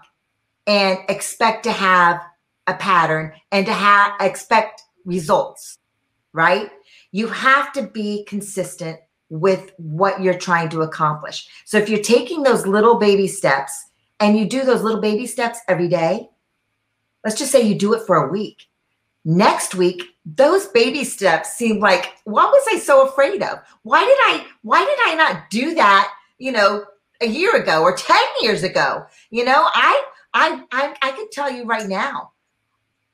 and 0.66 0.98
expect 1.08 1.64
to 1.64 1.72
have 1.72 2.22
a 2.66 2.74
pattern 2.74 3.32
and 3.52 3.66
to 3.66 3.72
have 3.72 4.14
expect 4.20 4.82
results, 5.04 5.78
right? 6.32 6.70
You 7.12 7.28
have 7.28 7.72
to 7.74 7.82
be 7.82 8.24
consistent 8.24 8.98
with 9.28 9.72
what 9.76 10.20
you're 10.20 10.38
trying 10.38 10.68
to 10.70 10.82
accomplish. 10.82 11.48
So 11.64 11.78
if 11.78 11.88
you're 11.88 12.00
taking 12.00 12.42
those 12.42 12.66
little 12.66 12.96
baby 12.96 13.28
steps 13.28 13.90
and 14.20 14.36
you 14.36 14.48
do 14.48 14.64
those 14.64 14.82
little 14.82 15.00
baby 15.00 15.26
steps 15.26 15.58
every 15.68 15.88
day, 15.88 16.28
let's 17.24 17.38
just 17.38 17.52
say 17.52 17.62
you 17.62 17.74
do 17.76 17.94
it 17.94 18.06
for 18.06 18.16
a 18.16 18.30
week. 18.30 18.66
Next 19.24 19.74
week, 19.74 20.02
those 20.26 20.66
baby 20.66 21.04
steps 21.04 21.56
seem 21.56 21.78
like 21.78 22.16
what 22.24 22.50
was 22.50 22.66
I 22.72 22.78
so 22.78 23.06
afraid 23.06 23.42
of? 23.42 23.60
Why 23.82 24.04
did 24.04 24.18
I 24.18 24.46
why 24.62 24.84
did 24.84 24.98
I 25.06 25.14
not 25.14 25.48
do 25.50 25.74
that, 25.76 26.12
you 26.38 26.50
know, 26.50 26.84
a 27.20 27.26
year 27.26 27.54
ago 27.54 27.82
or 27.82 27.96
10 27.96 28.16
years 28.42 28.64
ago? 28.64 29.06
You 29.30 29.44
know, 29.44 29.68
I 29.72 30.04
I 30.34 30.62
I, 30.72 30.94
I 31.00 31.10
could 31.12 31.30
tell 31.30 31.50
you 31.50 31.64
right 31.64 31.88
now. 31.88 32.32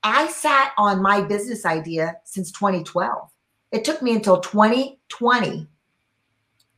I 0.02 0.26
sat 0.28 0.72
on 0.78 1.02
my 1.02 1.20
business 1.20 1.66
idea 1.66 2.16
since 2.24 2.50
2012. 2.50 3.30
It 3.70 3.84
took 3.84 4.02
me 4.02 4.14
until 4.14 4.40
2020 4.40 5.68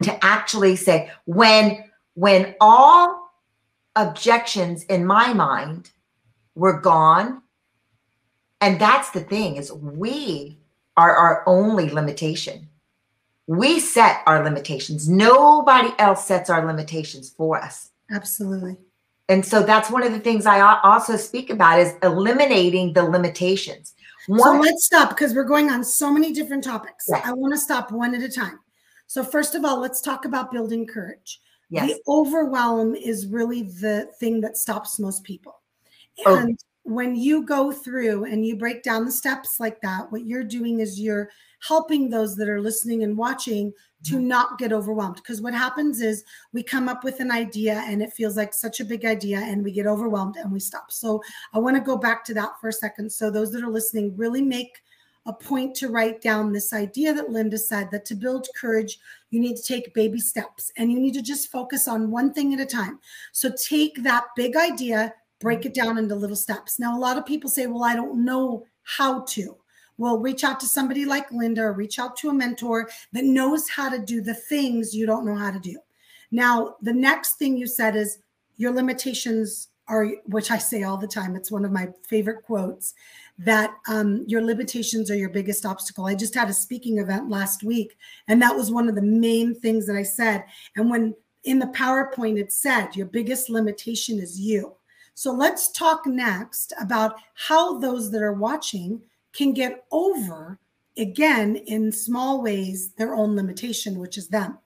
to 0.03 0.25
actually 0.25 0.75
say 0.75 1.11
when 1.27 1.85
when 2.15 2.57
all 2.61 3.31
objections 3.95 4.83
in 4.85 5.07
my 5.07 5.33
mind 5.33 5.91
were 6.57 6.81
gone 6.81 7.41
and 8.61 8.81
that's 8.81 9.11
the 9.11 9.21
thing 9.21 9.57
is 9.57 9.73
we 9.73 10.59
are 10.97 11.15
our 11.15 11.43
only 11.47 11.89
limitation 11.91 12.69
we 13.47 13.79
set 13.79 14.23
our 14.27 14.43
limitations 14.43 15.09
nobody 15.09 15.91
else 15.99 16.27
sets 16.27 16.49
our 16.51 16.65
limitations 16.67 17.31
for 17.31 17.61
us 17.61 17.91
absolutely 18.11 18.77
and 19.29 19.45
so 19.45 19.63
that's 19.63 19.91
one 19.91 20.03
of 20.03 20.13
the 20.13 20.21
things 20.21 20.47
i 20.47 20.61
also 20.83 21.17
speak 21.17 21.51
about 21.51 21.79
is 21.79 21.95
eliminating 22.03 22.93
the 22.93 23.03
limitations 23.03 23.95
one, 24.27 24.41
so 24.41 24.53
let's 24.59 24.87
stop 24.87 25.11
because 25.11 25.35
we're 25.35 25.45
going 25.45 25.69
on 25.71 25.85
so 25.85 26.11
many 26.11 26.33
different 26.33 26.65
topics 26.65 27.11
i 27.11 27.33
want 27.33 27.53
to 27.53 27.59
stop 27.59 27.91
one 27.93 28.15
at 28.15 28.23
a 28.23 28.29
time 28.29 28.59
so, 29.07 29.23
first 29.23 29.55
of 29.55 29.65
all, 29.65 29.81
let's 29.81 30.01
talk 30.01 30.25
about 30.25 30.51
building 30.51 30.87
courage. 30.87 31.41
Yes. 31.71 31.89
The 31.89 32.01
overwhelm 32.09 32.95
is 32.95 33.27
really 33.27 33.63
the 33.63 34.09
thing 34.19 34.41
that 34.41 34.57
stops 34.57 34.99
most 34.99 35.25
people. 35.25 35.61
Oh. 36.27 36.37
And 36.37 36.51
oh. 36.51 36.65
When 36.85 37.17
you 37.17 37.45
go 37.45 37.73
through 37.73 38.25
and 38.25 38.47
you 38.47 38.57
break 38.57 38.83
down 38.83 39.05
the 39.05 39.11
steps 39.11 39.59
like 39.59 39.81
that, 39.81 40.13
what 40.13 40.27
you're 40.27 40.45
doing 40.45 40.81
is 40.81 41.01
you're 41.01 41.31
helping 41.67 42.11
those 42.11 42.37
that 42.37 42.49
are 42.49 42.61
listening 42.61 43.03
and 43.03 43.17
watching 43.17 43.73
to 44.05 44.17
mm-hmm. 44.17 44.29
not 44.29 44.59
get 44.59 44.73
overwhelmed. 44.73 45.17
Because 45.17 45.41
what 45.41 45.55
happens 45.55 46.03
is 46.03 46.25
we 46.53 46.63
come 46.63 46.89
up 46.89 47.03
with 47.03 47.21
an 47.21 47.31
idea 47.31 47.83
and 47.87 48.03
it 48.03 48.13
feels 48.13 48.37
like 48.37 48.53
such 48.53 48.81
a 48.81 48.85
big 48.85 49.07
idea 49.07 49.39
and 49.39 49.65
we 49.65 49.73
get 49.73 49.87
overwhelmed 49.87 50.37
and 50.37 50.53
we 50.53 50.61
stop. 50.61 50.93
So 50.93 51.23
I 51.55 51.59
want 51.59 51.77
to 51.77 51.83
go 51.83 51.97
back 51.97 52.23
to 52.27 52.35
that 52.35 52.61
for 52.61 52.69
a 52.69 52.73
second. 52.73 53.11
So 53.11 53.31
those 53.31 53.51
that 53.53 53.65
are 53.65 53.71
listening 53.71 54.15
really 54.15 54.43
make 54.43 54.83
a 55.27 55.33
point 55.33 55.75
to 55.75 55.89
write 55.89 56.21
down 56.21 56.53
this 56.53 56.75
idea 56.75 57.15
that 57.15 57.31
Linda 57.31 57.57
said 57.57 57.91
that 57.91 58.05
to 58.05 58.15
build 58.15 58.47
courage, 58.55 58.99
you 59.31 59.41
need 59.41 59.57
to 59.57 59.63
take 59.63 59.95
baby 59.95 60.21
steps 60.21 60.71
and 60.77 60.93
you 60.93 61.01
need 61.01 61.15
to 61.15 61.23
just 61.23 61.51
focus 61.51 61.89
on 61.89 62.11
one 62.11 62.35
thing 62.35 62.53
at 62.53 62.61
a 62.61 62.67
time. 62.67 62.99
So 63.33 63.51
take 63.57 64.03
that 64.03 64.25
big 64.37 64.55
idea, 64.55 65.15
break 65.45 65.67
it 65.67 65.75
down 65.75 65.99
into 65.99 66.15
little 66.15 66.35
steps. 66.35 66.79
Now, 66.79 66.97
a 66.97 66.99
lot 66.99 67.19
of 67.19 67.27
people 67.27 67.51
say, 67.51 67.67
well, 67.67 67.85
I 67.85 67.95
don't 67.95 68.25
know 68.25 68.65
how 68.83 69.25
to. 69.25 69.59
Well, 69.99 70.19
reach 70.19 70.43
out 70.43 70.59
to 70.61 70.67
somebody 70.67 71.05
like 71.05 71.31
Linda 71.31 71.61
or 71.65 71.75
reach 71.75 71.99
out 71.99 72.17
to 72.17 72.31
a 72.31 72.35
mentor 72.35 72.89
that 73.13 73.25
knows 73.25 73.69
how 73.69 73.91
to 73.91 73.99
do 73.99 74.23
the 74.23 74.35
things 74.35 74.95
you 74.95 75.05
don't 75.05 75.27
know 75.27 75.37
how 75.37 75.51
to 75.51 75.61
do. 75.61 75.77
Now, 76.31 76.77
the 76.81 76.95
next 76.95 77.35
thing 77.35 77.59
you 77.59 77.67
said 77.67 77.95
is 77.95 78.21
your 78.57 78.73
limitations 78.73 79.69
are, 79.87 80.09
which 80.25 80.51
I 80.51 80.57
say 80.57 80.83
all 80.83 80.97
the 80.97 81.07
time, 81.07 81.37
it's 81.37 81.53
one 81.53 81.67
of 81.67 81.73
my 81.73 81.89
favorite 82.09 82.43
quotes 82.43 82.95
that 83.37 83.75
um, 83.87 84.25
your 84.27 84.41
limitations 84.41 85.11
are 85.11 85.17
your 85.17 85.29
biggest 85.29 85.67
obstacle. 85.67 86.07
I 86.07 86.15
just 86.15 86.35
had 86.35 86.49
a 86.49 86.55
speaking 86.55 86.99
event 86.99 87.29
last 87.29 87.63
week, 87.63 87.99
and 88.29 88.41
that 88.41 88.57
was 88.57 88.73
one 88.73 88.89
of 88.89 88.95
the 88.95 89.03
main 89.03 89.55
things 89.55 89.87
that 89.89 89.97
I 89.97 90.05
said. 90.05 90.45
And 90.75 90.91
when 90.91 91.15
in 91.45 91.59
the 91.59 91.67
PowerPoint 91.67 92.39
it 92.39 92.51
said, 92.51 92.97
your 92.97 93.07
biggest 93.07 93.51
limitation 93.51 94.19
is 94.19 94.41
you. 94.41 94.75
So 95.15 95.33
let's 95.33 95.71
talk 95.71 96.07
next 96.07 96.73
about 96.81 97.17
how 97.35 97.79
those 97.79 98.11
that 98.11 98.23
are 98.23 98.33
watching 98.33 99.01
can 99.33 99.53
get 99.53 99.85
over, 99.93 100.59
again, 100.99 101.57
in 101.57 101.93
small 101.93 102.43
ways, 102.43 102.91
their 102.99 103.15
own 103.15 103.37
limitation, 103.37 103.99
which 103.99 104.19
is 104.19 104.29
them. 104.29 104.59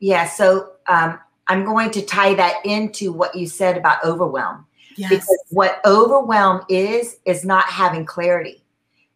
Yeah. 0.00 0.26
So 0.26 0.72
um, 0.88 1.18
I'm 1.46 1.64
going 1.64 1.90
to 1.92 2.02
tie 2.02 2.34
that 2.34 2.64
into 2.64 3.12
what 3.12 3.34
you 3.34 3.46
said 3.46 3.76
about 3.76 4.04
overwhelm. 4.04 4.66
Yes. 4.96 5.10
Because 5.10 5.44
what 5.50 5.80
overwhelm 5.84 6.62
is 6.70 7.18
is 7.26 7.44
not 7.44 7.64
having 7.64 8.06
clarity. 8.06 8.64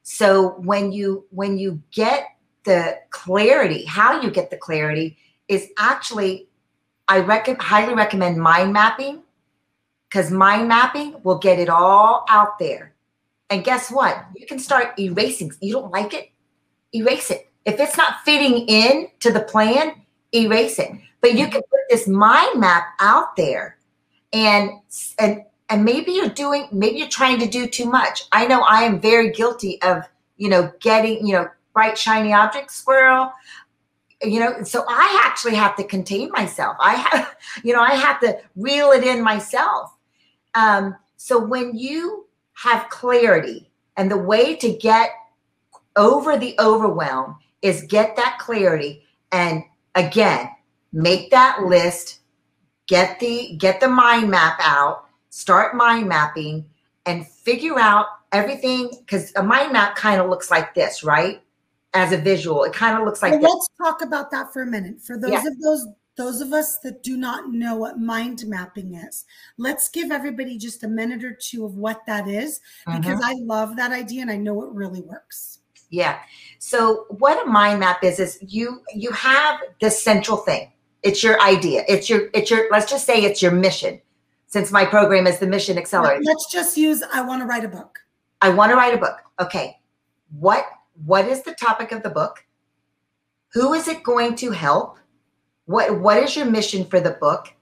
So 0.02 0.50
when 0.59 0.93
you 0.93 1.25
when 1.31 1.57
you 1.57 1.83
get 1.90 2.26
the 2.64 2.99
clarity, 3.09 3.85
how 3.87 4.21
you 4.21 4.31
get 4.31 4.50
the 4.50 4.59
clarity 4.59 5.17
is 5.49 5.69
actually 5.79 6.49
I 7.09 7.21
reckon 7.21 7.57
highly 7.57 7.95
recommend 7.95 8.37
mind 8.37 8.73
mapping 8.73 9.23
because 10.11 10.31
mind 10.31 10.69
mapping 10.69 11.14
will 11.23 11.38
get 11.38 11.59
it 11.59 11.69
all 11.69 12.26
out 12.29 12.59
there. 12.59 12.93
And 13.49 13.64
guess 13.64 13.90
what? 13.90 14.26
You 14.37 14.47
can 14.47 14.59
start 14.59 14.99
erasing. 14.99 15.52
You 15.61 15.73
don't 15.73 15.90
like 15.90 16.12
it? 16.14 16.31
Erase 16.95 17.31
it. 17.31 17.49
If 17.64 17.79
it's 17.79 17.97
not 17.97 18.21
fitting 18.25 18.67
in 18.67 19.09
to 19.21 19.33
the 19.33 19.40
plan, 19.40 19.95
erase 20.35 20.79
it. 20.79 20.90
But 21.21 21.35
you 21.35 21.47
can 21.47 21.61
put 21.62 21.81
this 21.88 22.09
mind 22.09 22.61
map 22.61 22.85
out 22.99 23.37
there 23.37 23.79
and 24.33 24.71
and 25.19 25.43
and 25.69 25.85
maybe 25.85 26.12
you're 26.12 26.29
doing 26.29 26.69
maybe 26.73 26.99
you're 26.99 27.09
trying 27.09 27.38
to 27.38 27.47
do 27.47 27.67
too 27.67 27.87
much 27.87 28.25
i 28.33 28.47
know 28.47 28.62
i 28.62 28.83
am 28.83 29.00
very 29.00 29.31
guilty 29.31 29.81
of 29.83 30.05
you 30.37 30.49
know 30.49 30.73
getting 30.81 31.26
you 31.26 31.33
know 31.33 31.49
bright 31.73 31.99
shiny 31.99 32.33
object 32.33 32.71
squirrel 32.71 33.33
you 34.23 34.38
know 34.38 34.62
so 34.62 34.85
i 34.88 35.23
actually 35.26 35.55
have 35.55 35.75
to 35.76 35.85
contain 35.85 36.31
myself 36.31 36.76
i 36.81 36.95
have 36.95 37.37
you 37.64 37.73
know 37.73 37.81
i 37.81 37.95
have 37.95 38.21
to 38.21 38.38
reel 38.57 38.90
it 38.90 39.05
in 39.05 39.23
myself 39.23 39.97
um, 40.54 40.97
so 41.16 41.38
when 41.38 41.76
you 41.76 42.26
have 42.54 42.88
clarity 42.88 43.71
and 43.97 44.11
the 44.11 44.19
way 44.19 44.57
to 44.57 44.73
get 44.73 45.11
over 45.97 46.37
the 46.37 46.54
overwhelm 46.59 47.37
is 47.62 47.83
get 47.83 48.16
that 48.16 48.38
clarity 48.38 49.02
and 49.33 49.62
again 49.95 50.49
make 50.92 51.30
that 51.30 51.62
list 51.62 52.21
get 52.87 53.19
the 53.21 53.54
get 53.57 53.80
the 53.80 53.88
mind 53.88 54.30
map 54.30 54.59
out 54.61 55.07
start 55.30 55.75
mind 55.75 56.09
mapping 56.09 56.64
and 57.07 57.26
figure 57.26 57.78
out 57.78 58.07
everything 58.33 58.90
because 59.00 59.33
a 59.37 59.42
mind 59.42 59.73
map 59.73 59.97
kind 59.97 60.21
of 60.21 60.28
looks 60.28 60.50
like 60.50 60.75
this, 60.75 61.02
right? 61.02 61.42
As 61.92 62.12
a 62.12 62.16
visual, 62.16 62.62
it 62.64 62.73
kind 62.73 62.97
of 62.97 63.04
looks 63.04 63.21
like. 63.23 63.33
Well, 63.40 63.54
let's 63.54 63.69
talk 63.76 64.02
about 64.02 64.30
that 64.30 64.52
for 64.52 64.62
a 64.62 64.66
minute. 64.66 65.00
For 65.00 65.19
those 65.19 65.33
yeah. 65.33 65.47
of 65.47 65.61
those 65.61 65.87
those 66.17 66.40
of 66.40 66.52
us 66.52 66.79
that 66.79 67.02
do 67.02 67.17
not 67.17 67.52
know 67.52 67.76
what 67.76 67.99
mind 67.99 68.45
mapping 68.47 68.95
is, 68.95 69.25
let's 69.57 69.88
give 69.88 70.11
everybody 70.11 70.59
just 70.59 70.85
a 70.85 70.88
minute 70.88 71.25
or 71.25 71.33
two 71.33 71.64
of 71.64 71.76
what 71.76 72.05
that 72.07 72.29
is 72.29 72.61
because 72.87 73.21
mm-hmm. 73.21 73.25
I 73.25 73.35
love 73.40 73.76
that 73.76 73.93
idea 73.93 74.23
and 74.23 74.31
I 74.31 74.37
know 74.37 74.62
it 74.62 74.73
really 74.73 75.00
works. 75.02 75.61
Yeah. 75.90 76.19
So 76.59 77.07
what 77.09 77.45
a 77.45 77.50
mind 77.50 77.81
map 77.81 78.05
is 78.05 78.21
is 78.21 78.38
you 78.40 78.83
you 78.95 79.11
have 79.12 79.61
this 79.81 80.00
central 80.02 80.38
thing. 80.38 80.73
It's 81.02 81.23
your 81.23 81.40
idea. 81.40 81.85
It's 81.88 82.09
your 82.09 82.29
it's 82.33 82.50
your 82.50 82.69
let's 82.71 82.90
just 82.90 83.07
say 83.07 83.25
it's 83.25 83.43
your 83.43 83.52
mission 83.52 84.00
since 84.47 84.71
my 84.71 84.85
program 84.85 85.26
is 85.26 85.38
the 85.38 85.47
Mission 85.47 85.79
Accelerator. 85.79 86.23
Let's 86.23 86.50
just 86.50 86.76
use 86.76 87.02
I 87.12 87.23
want 87.23 87.43
to 87.43 87.47
write 87.47 87.64
a 87.64 87.69
book. 87.69 87.99
I 88.40 88.50
want 88.50 88.71
to 88.71 88.76
write 88.76 88.95
a 88.95 88.99
book. 88.99 89.17
Okay. 89.40 89.79
What 90.38 90.64
what 91.05 91.26
is 91.26 91.43
the 91.43 91.55
topic 91.55 91.93
of 91.93 92.02
the 92.02 92.11
book? 92.11 92.45
Who 93.52 93.75
is 93.75 93.88
it 93.88 94.05
going 94.05 94.37
to 94.37 94.52
help? 94.52 94.99
What 95.67 96.00
what 96.00 96.23
is 96.23 96.37
your 96.37 96.47
mission 96.47 96.85
for 96.85 97.00
the 97.00 97.12
book? 97.12 97.52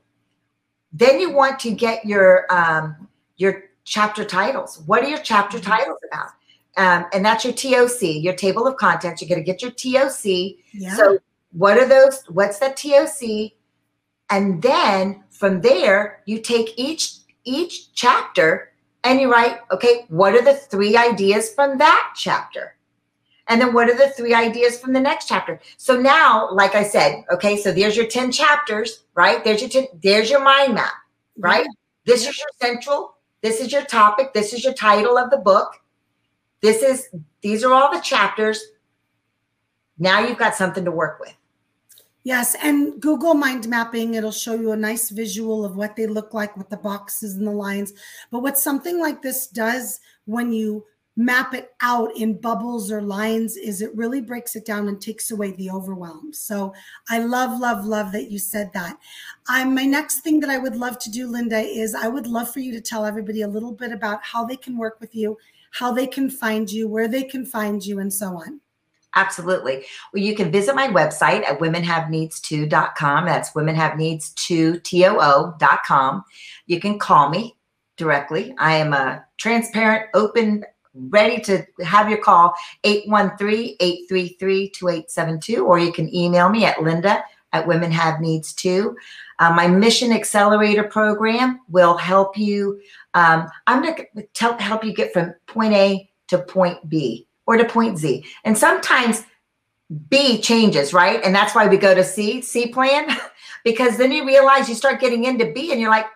Then 0.93 1.21
you 1.21 1.33
want 1.33 1.59
to 1.61 1.71
get 1.71 2.05
your 2.05 2.47
um, 2.51 3.09
your 3.37 3.65
chapter 3.85 4.25
titles. 4.25 4.83
What 4.87 5.05
are 5.05 5.09
your 5.09 5.19
chapter 5.19 5.59
mm-hmm. 5.59 5.71
titles 5.71 5.99
about? 6.11 6.31
Um, 6.77 7.07
and 7.13 7.25
that's 7.25 7.45
your 7.45 7.55
TOC, 7.55 8.03
your 8.23 8.35
table 8.35 8.67
of 8.67 8.77
contents. 8.77 9.21
You're 9.21 9.29
going 9.29 9.45
to 9.45 9.53
get 9.53 9.63
your 9.63 9.73
TOC. 9.73 10.59
Yeah. 10.73 10.95
So 10.95 11.19
what 11.53 11.77
are 11.77 11.89
those? 11.89 12.23
What's 12.29 12.61
that 12.61 12.77
TOC? 12.77 13.53
And 14.31 14.63
then 14.63 15.25
from 15.31 15.61
there, 15.61 16.23
you 16.27 16.41
take 16.41 16.75
each 16.77 17.17
each 17.45 17.93
chapter 17.95 18.73
and 19.05 19.21
you 19.21 19.31
write, 19.31 19.59
okay, 19.73 20.05
what 20.09 20.35
are 20.35 20.43
the 20.43 20.55
three 20.55 20.97
ideas 20.97 21.53
from 21.55 21.79
that 21.79 22.13
chapter? 22.15 22.75
And 23.49 23.61
then 23.61 23.73
what 23.73 23.89
are 23.89 23.97
the 23.97 24.11
three 24.11 24.35
ideas 24.35 24.79
from 24.79 24.93
the 24.93 25.01
next 25.01 25.27
chapter? 25.27 25.61
So 25.79 25.99
now, 25.99 26.51
like 26.53 26.75
I 26.75 26.85
said, 26.85 27.25
okay, 27.33 27.57
so 27.57 27.73
there's 27.73 27.97
your 27.97 28.07
10 28.07 28.31
chapters, 28.31 29.05
right? 29.15 29.43
There's 29.43 29.61
your 29.61 29.71
10, 29.71 29.87
there's 30.03 30.31
your 30.31 30.43
mind 30.43 30.75
map, 30.75 30.93
mm-hmm. 30.93 31.43
right? 31.43 31.65
Yeah. 31.65 31.73
This 32.05 32.27
is 32.27 32.39
your 32.39 32.49
central, 32.61 33.17
this 33.43 33.61
is 33.61 33.73
your 33.73 33.85
topic, 33.85 34.33
this 34.33 34.53
is 34.53 34.65
your 34.65 34.75
title 34.75 35.17
of 35.19 35.31
the 35.31 35.39
book. 35.39 35.81
This 36.61 36.83
is 36.83 37.09
these 37.41 37.63
are 37.65 37.73
all 37.73 37.93
the 37.93 38.01
chapters. 38.01 38.63
Now 39.99 40.21
you've 40.21 40.39
got 40.39 40.55
something 40.55 40.85
to 40.85 40.91
work 40.91 41.21
with. 41.21 41.35
Yes, 42.25 42.57
and 42.63 43.01
Google 43.01 43.35
mind 43.35 43.69
mapping, 43.69 44.15
it'll 44.15 44.33
show 44.33 44.55
you 44.55 44.73
a 44.73 44.77
nice 44.77 45.09
visual 45.09 45.65
of 45.65 45.77
what 45.77 45.97
they 45.97 46.07
look 46.07 46.35
like 46.35 46.57
with 46.57 46.69
the 46.69 46.77
boxes 46.77 47.37
and 47.37 47.47
the 47.47 47.53
lines. 47.53 47.93
But 48.31 48.41
what 48.41 48.59
something 48.59 48.99
like 48.99 49.23
this 49.23 49.47
does 49.47 50.01
when 50.27 50.53
you 50.53 50.85
map 51.19 51.53
it 51.53 51.73
out 51.81 52.17
in 52.17 52.41
bubbles 52.41 52.91
or 52.93 53.03
lines 53.03 53.57
is 53.57 53.83
it 53.83 53.91
really 53.97 54.21
breaks 54.21 54.55
it 54.55 54.65
down 54.65 54.87
and 54.87 55.01
takes 55.01 55.33
away 55.33 55.51
the 55.51 55.69
overwhelm. 55.69 56.33
So 56.33 56.73
I 57.09 57.19
love, 57.19 57.59
love, 57.59 57.85
love 57.85 58.13
that 58.13 58.31
you 58.31 58.39
said 58.39 58.71
that. 58.75 58.97
I'm 59.49 59.75
my 59.75 59.85
next 59.85 60.21
thing 60.21 60.39
that 60.41 60.49
I 60.49 60.59
would 60.59 60.77
love 60.77 60.97
to 61.01 61.11
do, 61.11 61.27
Linda, 61.27 61.59
is 61.59 61.97
I 61.97 62.07
would 62.07 62.29
love 62.29 62.53
for 62.53 62.61
you 62.61 62.71
to 62.71 62.81
tell 62.81 63.05
everybody 63.05 63.43
a 63.43 63.49
little 63.49 63.73
bit 63.73 63.91
about 63.91 64.23
how 64.23 64.45
they 64.45 64.55
can 64.55 64.79
work 64.79 65.01
with 65.01 65.13
you, 65.13 65.37
how 65.73 65.91
they 65.91 66.07
can 66.07 66.31
find 66.31 66.71
you, 66.71 66.87
where 66.87 67.09
they 67.09 67.25
can 67.25 67.45
find 67.45 67.85
you, 67.85 67.99
and 67.99 68.13
so 68.13 68.37
on. 68.37 68.61
Absolutely. 69.17 69.87
Well, 70.13 70.23
you 70.23 70.37
can 70.37 70.53
visit 70.53 70.77
my 70.77 70.87
website 70.87 71.45
at 71.45 71.59
womenhaveneeds2.com. 71.59 73.25
That's 73.25 73.51
womenhaveneeds2too.com. 73.51 76.25
You 76.67 76.79
can 76.79 76.99
call 77.01 77.31
me 77.31 77.57
directly. 77.97 78.55
I 78.59 78.77
am 78.77 78.93
a 78.93 79.25
transparent, 79.37 80.11
open, 80.15 80.65
ready 81.09 81.41
to 81.41 81.65
have 81.85 82.09
your 82.09 82.19
call 82.19 82.55
813-833-2872 82.85 85.65
or 85.65 85.79
you 85.79 85.93
can 85.93 86.13
email 86.15 86.49
me 86.49 86.65
at 86.65 86.83
linda 86.83 87.23
at 87.53 87.67
women 87.67 87.91
have 87.91 88.21
needs 88.21 88.53
too. 88.53 88.97
Uh, 89.39 89.53
my 89.55 89.67
mission 89.67 90.13
accelerator 90.13 90.85
program 90.85 91.61
will 91.69 91.97
help 91.97 92.37
you 92.37 92.81
um, 93.15 93.49
i'm 93.67 93.83
going 93.83 94.05
to 94.35 94.57
help 94.59 94.85
you 94.85 94.93
get 94.93 95.13
from 95.13 95.35
point 95.47 95.73
a 95.73 96.11
to 96.27 96.39
point 96.39 96.89
b 96.89 97.27
or 97.47 97.57
to 97.57 97.65
point 97.65 97.99
z. 97.99 98.25
And 98.45 98.57
sometimes 98.57 99.25
b 100.11 100.41
changes 100.41 100.93
right? 100.93 101.23
And 101.25 101.35
that's 101.35 101.55
why 101.55 101.67
we 101.67 101.79
go 101.79 101.95
to 101.95 102.05
c 102.05 102.43
c 102.43 102.69
plan 102.69 103.09
because 103.65 103.97
then 103.97 104.13
you 104.13 104.27
realize 104.27 104.69
you 104.69 104.75
start 104.75 105.01
getting 105.01 105.25
into 105.25 105.51
b 105.53 105.73
and 105.73 105.81
you're 105.81 105.91
like 105.91 106.07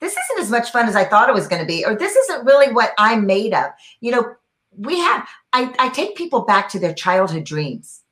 this 0.00 0.12
isn't 0.12 0.42
as 0.42 0.50
much 0.50 0.70
fun 0.70 0.88
as 0.88 0.96
I 0.96 1.04
thought 1.04 1.28
it 1.28 1.34
was 1.34 1.48
going 1.48 1.62
to 1.62 1.66
be, 1.66 1.84
or 1.84 1.94
this 1.94 2.14
isn't 2.14 2.44
really 2.44 2.72
what 2.72 2.92
I'm 2.98 3.26
made 3.26 3.54
of. 3.54 3.70
You 4.00 4.12
know, 4.12 4.34
we 4.76 4.98
have, 4.98 5.26
I, 5.52 5.74
I 5.78 5.88
take 5.90 6.16
people 6.16 6.42
back 6.42 6.68
to 6.70 6.78
their 6.78 6.94
childhood 6.94 7.44
dreams 7.44 8.02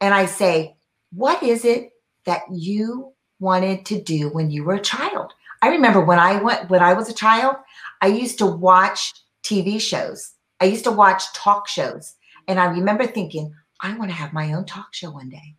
and 0.00 0.14
I 0.14 0.26
say, 0.26 0.76
what 1.12 1.42
is 1.42 1.64
it 1.64 1.92
that 2.26 2.42
you 2.52 3.12
wanted 3.38 3.86
to 3.86 4.02
do 4.02 4.28
when 4.28 4.50
you 4.50 4.64
were 4.64 4.74
a 4.74 4.80
child? 4.80 5.32
I 5.62 5.68
remember 5.68 6.04
when 6.04 6.18
I 6.18 6.42
went, 6.42 6.68
when 6.68 6.82
I 6.82 6.92
was 6.92 7.08
a 7.08 7.14
child, 7.14 7.56
I 8.02 8.08
used 8.08 8.38
to 8.38 8.46
watch 8.46 9.14
TV 9.42 9.80
shows. 9.80 10.32
I 10.60 10.66
used 10.66 10.84
to 10.84 10.92
watch 10.92 11.32
talk 11.34 11.66
shows. 11.68 12.14
And 12.48 12.60
I 12.60 12.66
remember 12.66 13.06
thinking, 13.06 13.54
I 13.80 13.96
want 13.96 14.10
to 14.10 14.16
have 14.16 14.32
my 14.32 14.52
own 14.52 14.66
talk 14.66 14.92
show 14.92 15.10
one 15.10 15.28
day. 15.28 15.56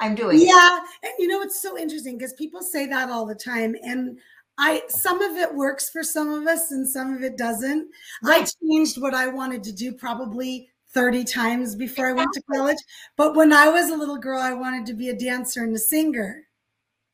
I'm 0.00 0.14
doing. 0.14 0.38
Yeah. 0.40 0.78
And 1.02 1.12
you 1.18 1.28
know, 1.28 1.42
it's 1.42 1.60
so 1.60 1.78
interesting 1.78 2.18
because 2.18 2.32
people 2.34 2.62
say 2.62 2.86
that 2.86 3.10
all 3.10 3.26
the 3.26 3.34
time. 3.34 3.74
And 3.82 4.18
I 4.58 4.82
some 4.88 5.22
of 5.22 5.36
it 5.36 5.54
works 5.54 5.90
for 5.90 6.02
some 6.02 6.30
of 6.30 6.46
us 6.46 6.70
and 6.70 6.88
some 6.88 7.14
of 7.14 7.22
it 7.22 7.36
doesn't. 7.36 7.88
Right. 8.22 8.42
I 8.42 8.66
changed 8.66 9.00
what 9.00 9.14
I 9.14 9.28
wanted 9.28 9.62
to 9.64 9.72
do 9.72 9.92
probably 9.92 10.68
30 10.90 11.24
times 11.24 11.76
before 11.76 12.08
I 12.08 12.12
went 12.12 12.32
to 12.32 12.42
college. 12.52 12.78
But 13.16 13.34
when 13.34 13.52
I 13.52 13.68
was 13.68 13.90
a 13.90 13.96
little 13.96 14.16
girl, 14.16 14.40
I 14.40 14.54
wanted 14.54 14.86
to 14.86 14.94
be 14.94 15.10
a 15.10 15.16
dancer 15.16 15.62
and 15.62 15.74
a 15.76 15.78
singer. 15.78 16.42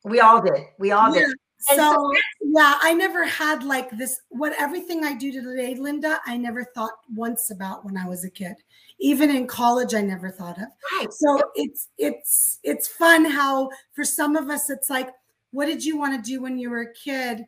We 0.05 0.19
all 0.19 0.41
did. 0.41 0.61
We 0.79 0.91
all 0.91 1.13
yeah. 1.13 1.21
did. 1.21 1.35
So, 1.59 1.75
so, 1.75 2.11
yeah, 2.41 2.77
I 2.81 2.93
never 2.93 3.25
had 3.25 3.63
like 3.63 3.89
this. 3.91 4.19
What 4.29 4.53
everything 4.59 5.05
I 5.05 5.13
do 5.13 5.31
today, 5.31 5.75
Linda, 5.75 6.19
I 6.25 6.35
never 6.35 6.65
thought 6.75 6.91
once 7.13 7.51
about 7.51 7.85
when 7.85 7.97
I 7.97 8.07
was 8.07 8.25
a 8.25 8.29
kid. 8.29 8.55
Even 9.03 9.29
in 9.29 9.47
college, 9.47 9.93
I 9.93 10.01
never 10.01 10.31
thought 10.31 10.57
of. 10.57 10.67
Right. 10.99 11.11
So 11.11 11.39
it's 11.55 11.89
it's 11.97 12.59
it's 12.63 12.87
fun 12.87 13.25
how 13.25 13.69
for 13.93 14.03
some 14.03 14.35
of 14.35 14.49
us 14.49 14.69
it's 14.69 14.89
like, 14.89 15.09
what 15.51 15.65
did 15.65 15.83
you 15.83 15.97
want 15.97 16.15
to 16.15 16.31
do 16.31 16.41
when 16.41 16.57
you 16.57 16.69
were 16.69 16.81
a 16.81 16.93
kid? 16.93 17.45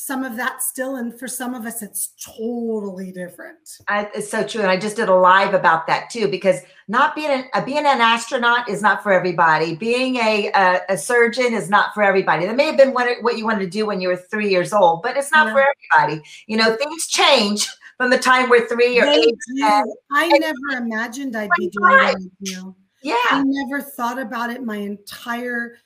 some 0.00 0.22
of 0.22 0.36
that 0.36 0.62
still 0.62 0.94
and 0.96 1.18
for 1.18 1.26
some 1.26 1.54
of 1.54 1.66
us 1.66 1.82
it's 1.82 2.12
totally 2.24 3.10
different 3.10 3.78
I, 3.88 4.08
it's 4.14 4.30
so 4.30 4.46
true 4.46 4.60
and 4.60 4.70
i 4.70 4.76
just 4.76 4.94
did 4.94 5.08
a 5.08 5.14
live 5.14 5.54
about 5.54 5.88
that 5.88 6.08
too 6.08 6.28
because 6.28 6.60
not 6.86 7.16
being 7.16 7.30
an, 7.30 7.46
uh, 7.52 7.64
being 7.64 7.78
an 7.78 8.00
astronaut 8.00 8.68
is 8.68 8.80
not 8.80 9.02
for 9.02 9.12
everybody 9.12 9.74
being 9.74 10.16
a, 10.16 10.52
a, 10.54 10.80
a 10.90 10.96
surgeon 10.96 11.52
is 11.52 11.68
not 11.68 11.94
for 11.94 12.04
everybody 12.04 12.46
that 12.46 12.54
may 12.54 12.66
have 12.66 12.76
been 12.76 12.92
what, 12.92 13.08
what 13.22 13.36
you 13.38 13.44
wanted 13.44 13.64
to 13.64 13.70
do 13.70 13.86
when 13.86 14.00
you 14.00 14.06
were 14.06 14.16
three 14.16 14.48
years 14.48 14.72
old 14.72 15.02
but 15.02 15.16
it's 15.16 15.32
not 15.32 15.48
yeah. 15.48 15.52
for 15.54 15.66
everybody 15.98 16.22
you 16.46 16.56
know 16.56 16.76
things 16.76 17.08
change 17.08 17.68
from 17.98 18.08
the 18.08 18.18
time 18.18 18.48
we're 18.48 18.66
three 18.66 18.98
or 18.98 19.04
they 19.04 19.16
eight 19.16 19.34
i 20.12 20.28
never 20.38 20.82
imagined 20.82 21.36
i'd 21.36 21.50
be 21.58 21.68
doing 21.68 21.90
what 21.90 22.00
i 22.00 22.14
do 22.42 22.74
yeah. 23.02 23.14
I 23.30 23.42
never 23.44 23.80
thought 23.80 24.18
about 24.18 24.50
it 24.50 24.62
my 24.62 24.76
entire 24.76 25.78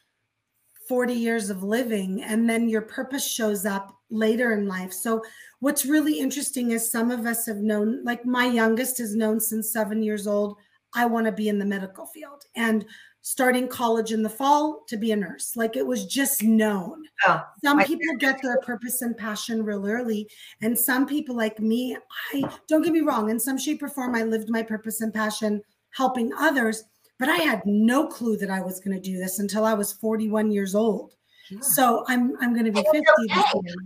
40 0.88 1.14
years 1.14 1.50
of 1.50 1.62
living 1.62 2.22
and 2.22 2.48
then 2.48 2.68
your 2.68 2.82
purpose 2.82 3.26
shows 3.26 3.66
up 3.66 3.96
later 4.10 4.52
in 4.52 4.66
life. 4.66 4.92
So 4.92 5.22
what's 5.60 5.86
really 5.86 6.18
interesting 6.18 6.72
is 6.72 6.90
some 6.90 7.10
of 7.10 7.26
us 7.26 7.46
have 7.46 7.58
known 7.58 8.02
like 8.04 8.24
my 8.24 8.46
youngest 8.46 8.98
has 8.98 9.14
known 9.14 9.40
since 9.40 9.72
seven 9.72 10.02
years 10.02 10.26
old 10.26 10.56
i 10.94 11.06
want 11.06 11.24
to 11.24 11.32
be 11.32 11.48
in 11.48 11.58
the 11.58 11.64
medical 11.64 12.06
field. 12.06 12.44
And 12.56 12.84
starting 13.22 13.68
college 13.68 14.12
in 14.12 14.22
the 14.22 14.28
fall 14.28 14.82
to 14.88 14.96
be 14.96 15.12
a 15.12 15.16
nurse 15.16 15.54
like 15.54 15.76
it 15.76 15.86
was 15.86 16.06
just 16.06 16.42
known 16.42 17.02
oh, 17.26 17.40
some 17.64 17.82
people 17.84 18.16
get 18.18 18.42
their 18.42 18.58
purpose 18.60 19.00
and 19.02 19.16
passion 19.16 19.64
real 19.64 19.86
early 19.86 20.28
and 20.60 20.76
some 20.76 21.06
people 21.06 21.36
like 21.36 21.60
me 21.60 21.96
i 22.34 22.42
don't 22.68 22.82
get 22.82 22.92
me 22.92 23.00
wrong 23.00 23.30
in 23.30 23.38
some 23.38 23.56
shape 23.56 23.82
or 23.82 23.88
form 23.88 24.14
i 24.14 24.24
lived 24.24 24.50
my 24.50 24.62
purpose 24.62 25.00
and 25.00 25.14
passion 25.14 25.62
helping 25.90 26.32
others 26.34 26.84
but 27.22 27.28
I 27.28 27.36
had 27.36 27.62
no 27.64 28.08
clue 28.08 28.36
that 28.38 28.50
I 28.50 28.60
was 28.60 28.80
going 28.80 29.00
to 29.00 29.00
do 29.00 29.16
this 29.16 29.38
until 29.38 29.64
I 29.64 29.74
was 29.74 29.92
41 29.92 30.50
years 30.50 30.74
old. 30.74 31.14
Yeah. 31.50 31.60
So 31.60 32.04
I'm 32.08 32.36
I'm 32.40 32.52
going 32.52 32.64
to 32.64 32.72
be 32.72 32.82
50. 32.82 32.98
Okay. 32.98 33.42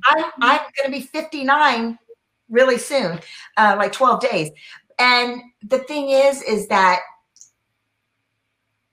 I'm, 0.07 0.25
I'm 0.41 0.61
going 0.79 0.87
to 0.87 0.91
be 0.91 1.01
59 1.03 1.99
really 2.49 2.79
soon, 2.79 3.21
uh, 3.59 3.75
like 3.77 3.93
12 3.93 4.21
days. 4.21 4.51
And 4.99 5.43
the 5.63 5.81
thing 5.81 6.09
is, 6.09 6.41
is 6.45 6.67
that 6.69 7.01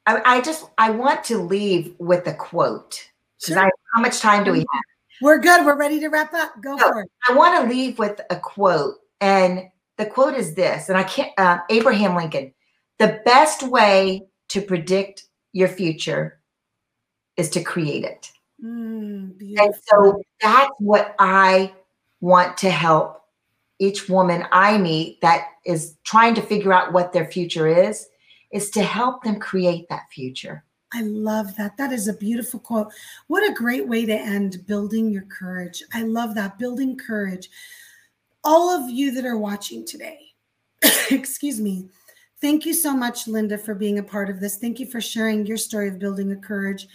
I, 0.06 0.38
I 0.38 0.42
just 0.42 0.66
I 0.78 0.89
want 0.89 1.24
to 1.26 1.38
leave 1.38 1.96
with 2.00 2.28
a 2.28 2.34
quote. 2.34 3.10
Sure. 3.42 3.60
I, 3.60 3.70
how 3.94 4.02
much 4.02 4.20
time 4.20 4.44
do 4.44 4.52
we 4.52 4.60
have? 4.60 4.84
We're 5.22 5.39
good. 5.39 5.66
We're 5.66 5.78
ready 5.78 6.00
to 6.00 6.10
wrap 6.10 6.34
up. 6.34 6.54
Go 6.62 6.78
so, 6.78 6.92
for 6.92 7.02
it. 7.02 7.12
I 7.30 7.34
want 7.34 7.62
to 7.62 7.74
leave 7.74 8.00
with 8.00 8.20
a 8.30 8.36
quote, 8.38 8.96
and 9.22 9.70
the 9.98 10.06
quote 10.06 10.34
is 10.34 10.56
this, 10.56 10.89
and 10.89 10.98
I 10.98 11.04
can't. 11.04 11.32
Uh, 11.38 11.60
Abraham 11.70 12.16
Lincoln. 12.16 12.54
The 13.00 13.22
best 13.26 13.63
way 13.63 14.28
to 14.50 14.62
predict 14.62 15.26
your 15.52 15.68
future 15.68 16.39
is 17.38 17.50
to 17.52 17.63
create 17.63 18.04
it. 18.04 18.32
Mm, 18.63 19.36
and 19.58 19.74
so 19.84 20.22
that's 20.42 20.72
what 20.80 21.16
I 21.20 21.74
want 22.22 22.58
to 22.58 22.70
help 22.70 23.24
each 23.80 24.08
woman 24.08 24.46
I 24.52 24.78
meet 24.78 25.20
that 25.22 25.48
is 25.66 25.98
trying 26.04 26.36
to 26.36 26.42
figure 26.42 26.72
out 26.72 26.94
what 26.94 27.12
their 27.12 27.26
future 27.26 27.68
is, 27.68 28.08
is 28.54 28.70
to 28.70 28.84
help 28.84 29.24
them 29.24 29.39
create 29.39 29.88
that 29.89 30.12
future. 30.12 30.63
I 30.94 31.02
love 31.02 31.56
that. 31.58 31.76
That 31.78 31.92
is 31.92 32.08
a 32.08 32.13
beautiful 32.13 32.60
quote. 32.60 32.94
What 33.28 33.50
a 33.50 33.54
great 33.54 33.88
way 33.88 34.06
to 34.06 34.13
end 34.13 34.66
building 34.68 35.10
your 35.10 35.24
courage. 35.24 35.84
I 35.92 36.04
love 36.04 36.36
that. 36.36 36.60
Building 36.60 36.96
courage. 36.96 37.50
All 38.44 38.70
of 38.70 38.89
you 38.89 39.12
that 39.12 39.26
are 39.26 39.38
watching 39.38 39.86
today, 39.86 40.20
excuse 41.12 41.60
me, 41.60 41.89
Thank 42.44 42.66
you 42.66 42.74
so 42.74 42.94
much, 42.94 43.26
Linda, 43.26 43.58
for 43.58 43.74
being 43.74 44.00
a 44.00 44.04
part 44.04 44.30
of 44.30 44.42
this. 44.42 44.58
Thank 44.58 44.78
you 44.78 44.86
for 44.86 45.00
sharing 45.00 45.46
your 45.46 45.56
story 45.56 45.88
of 45.88 45.98
building 45.98 46.34
a 46.34 46.36
courage 46.36 46.89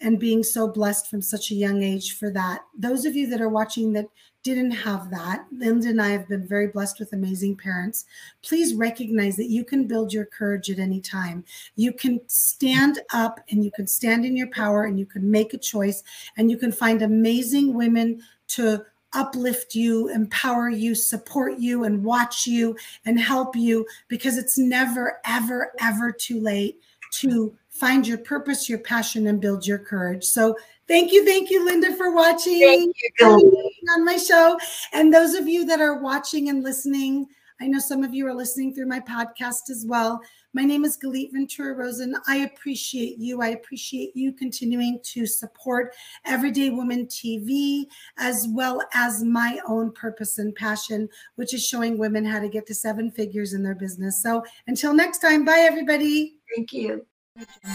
and 0.00 0.18
being 0.18 0.42
so 0.42 0.66
blessed 0.66 1.10
from 1.10 1.20
such 1.20 1.50
a 1.50 1.54
young 1.54 1.82
age 1.82 2.16
for 2.16 2.30
that. 2.30 2.62
Those 2.74 3.04
of 3.04 3.14
you 3.14 3.26
that 3.28 3.42
are 3.42 3.50
watching 3.50 3.92
that 3.92 4.06
didn't 4.44 4.72
have 4.72 5.10
that, 5.10 5.46
Linda 5.50 5.88
and 5.88 6.00
I 6.00 6.10
have 6.10 6.28
been 6.28 6.46
very 6.46 6.68
blessed 6.68 7.00
with 7.00 7.14
amazing 7.14 7.56
parents. 7.56 8.04
Please 8.42 8.74
recognize 8.74 9.36
that 9.36 9.48
you 9.48 9.64
can 9.64 9.86
build 9.86 10.12
your 10.12 10.26
courage 10.26 10.70
at 10.70 10.78
any 10.78 11.00
time. 11.00 11.44
You 11.76 11.94
can 11.94 12.20
stand 12.26 13.00
up 13.12 13.40
and 13.50 13.64
you 13.64 13.70
can 13.72 13.86
stand 13.86 14.26
in 14.26 14.36
your 14.36 14.48
power 14.48 14.84
and 14.84 14.98
you 14.98 15.06
can 15.06 15.28
make 15.30 15.54
a 15.54 15.58
choice 15.58 16.02
and 16.36 16.50
you 16.50 16.58
can 16.58 16.72
find 16.72 17.00
amazing 17.00 17.72
women 17.72 18.22
to 18.48 18.84
uplift 19.14 19.74
you, 19.74 20.08
empower 20.08 20.68
you, 20.68 20.94
support 20.94 21.58
you, 21.58 21.84
and 21.84 22.04
watch 22.04 22.46
you 22.46 22.76
and 23.06 23.18
help 23.18 23.56
you 23.56 23.86
because 24.08 24.36
it's 24.36 24.58
never, 24.58 25.20
ever, 25.24 25.72
ever 25.80 26.12
too 26.12 26.38
late 26.38 26.78
to 27.12 27.56
find 27.74 28.06
your 28.06 28.18
purpose, 28.18 28.68
your 28.68 28.78
passion, 28.78 29.26
and 29.26 29.40
build 29.40 29.66
your 29.66 29.78
courage. 29.78 30.24
So 30.24 30.56
thank 30.86 31.12
you, 31.12 31.24
thank 31.24 31.50
you, 31.50 31.64
Linda, 31.64 31.94
for 31.96 32.14
watching 32.14 32.92
you, 33.20 33.70
on 33.94 34.04
my 34.04 34.16
show. 34.16 34.58
And 34.92 35.12
those 35.12 35.34
of 35.34 35.48
you 35.48 35.66
that 35.66 35.80
are 35.80 35.98
watching 35.98 36.48
and 36.48 36.62
listening, 36.62 37.26
I 37.60 37.66
know 37.66 37.78
some 37.78 38.02
of 38.02 38.14
you 38.14 38.26
are 38.26 38.34
listening 38.34 38.74
through 38.74 38.86
my 38.86 39.00
podcast 39.00 39.70
as 39.70 39.84
well. 39.88 40.20
My 40.54 40.62
name 40.62 40.84
is 40.84 40.96
Galit 40.96 41.32
Ventura 41.32 41.74
Rosen. 41.74 42.14
I 42.28 42.38
appreciate 42.38 43.18
you. 43.18 43.42
I 43.42 43.48
appreciate 43.48 44.16
you 44.16 44.32
continuing 44.32 45.00
to 45.02 45.26
support 45.26 45.94
Everyday 46.24 46.70
Woman 46.70 47.06
TV, 47.06 47.86
as 48.18 48.46
well 48.50 48.82
as 48.92 49.24
my 49.24 49.60
own 49.66 49.92
purpose 49.92 50.38
and 50.38 50.54
passion, 50.54 51.08
which 51.36 51.54
is 51.54 51.64
showing 51.64 51.98
women 51.98 52.24
how 52.24 52.38
to 52.38 52.48
get 52.48 52.66
to 52.68 52.74
seven 52.74 53.10
figures 53.10 53.52
in 53.52 53.64
their 53.64 53.74
business. 53.74 54.22
So 54.22 54.44
until 54.68 54.94
next 54.94 55.18
time, 55.18 55.44
bye, 55.44 55.66
everybody. 55.68 56.36
Thank 56.54 56.72
you. 56.72 57.04
Agenda. 57.36 57.74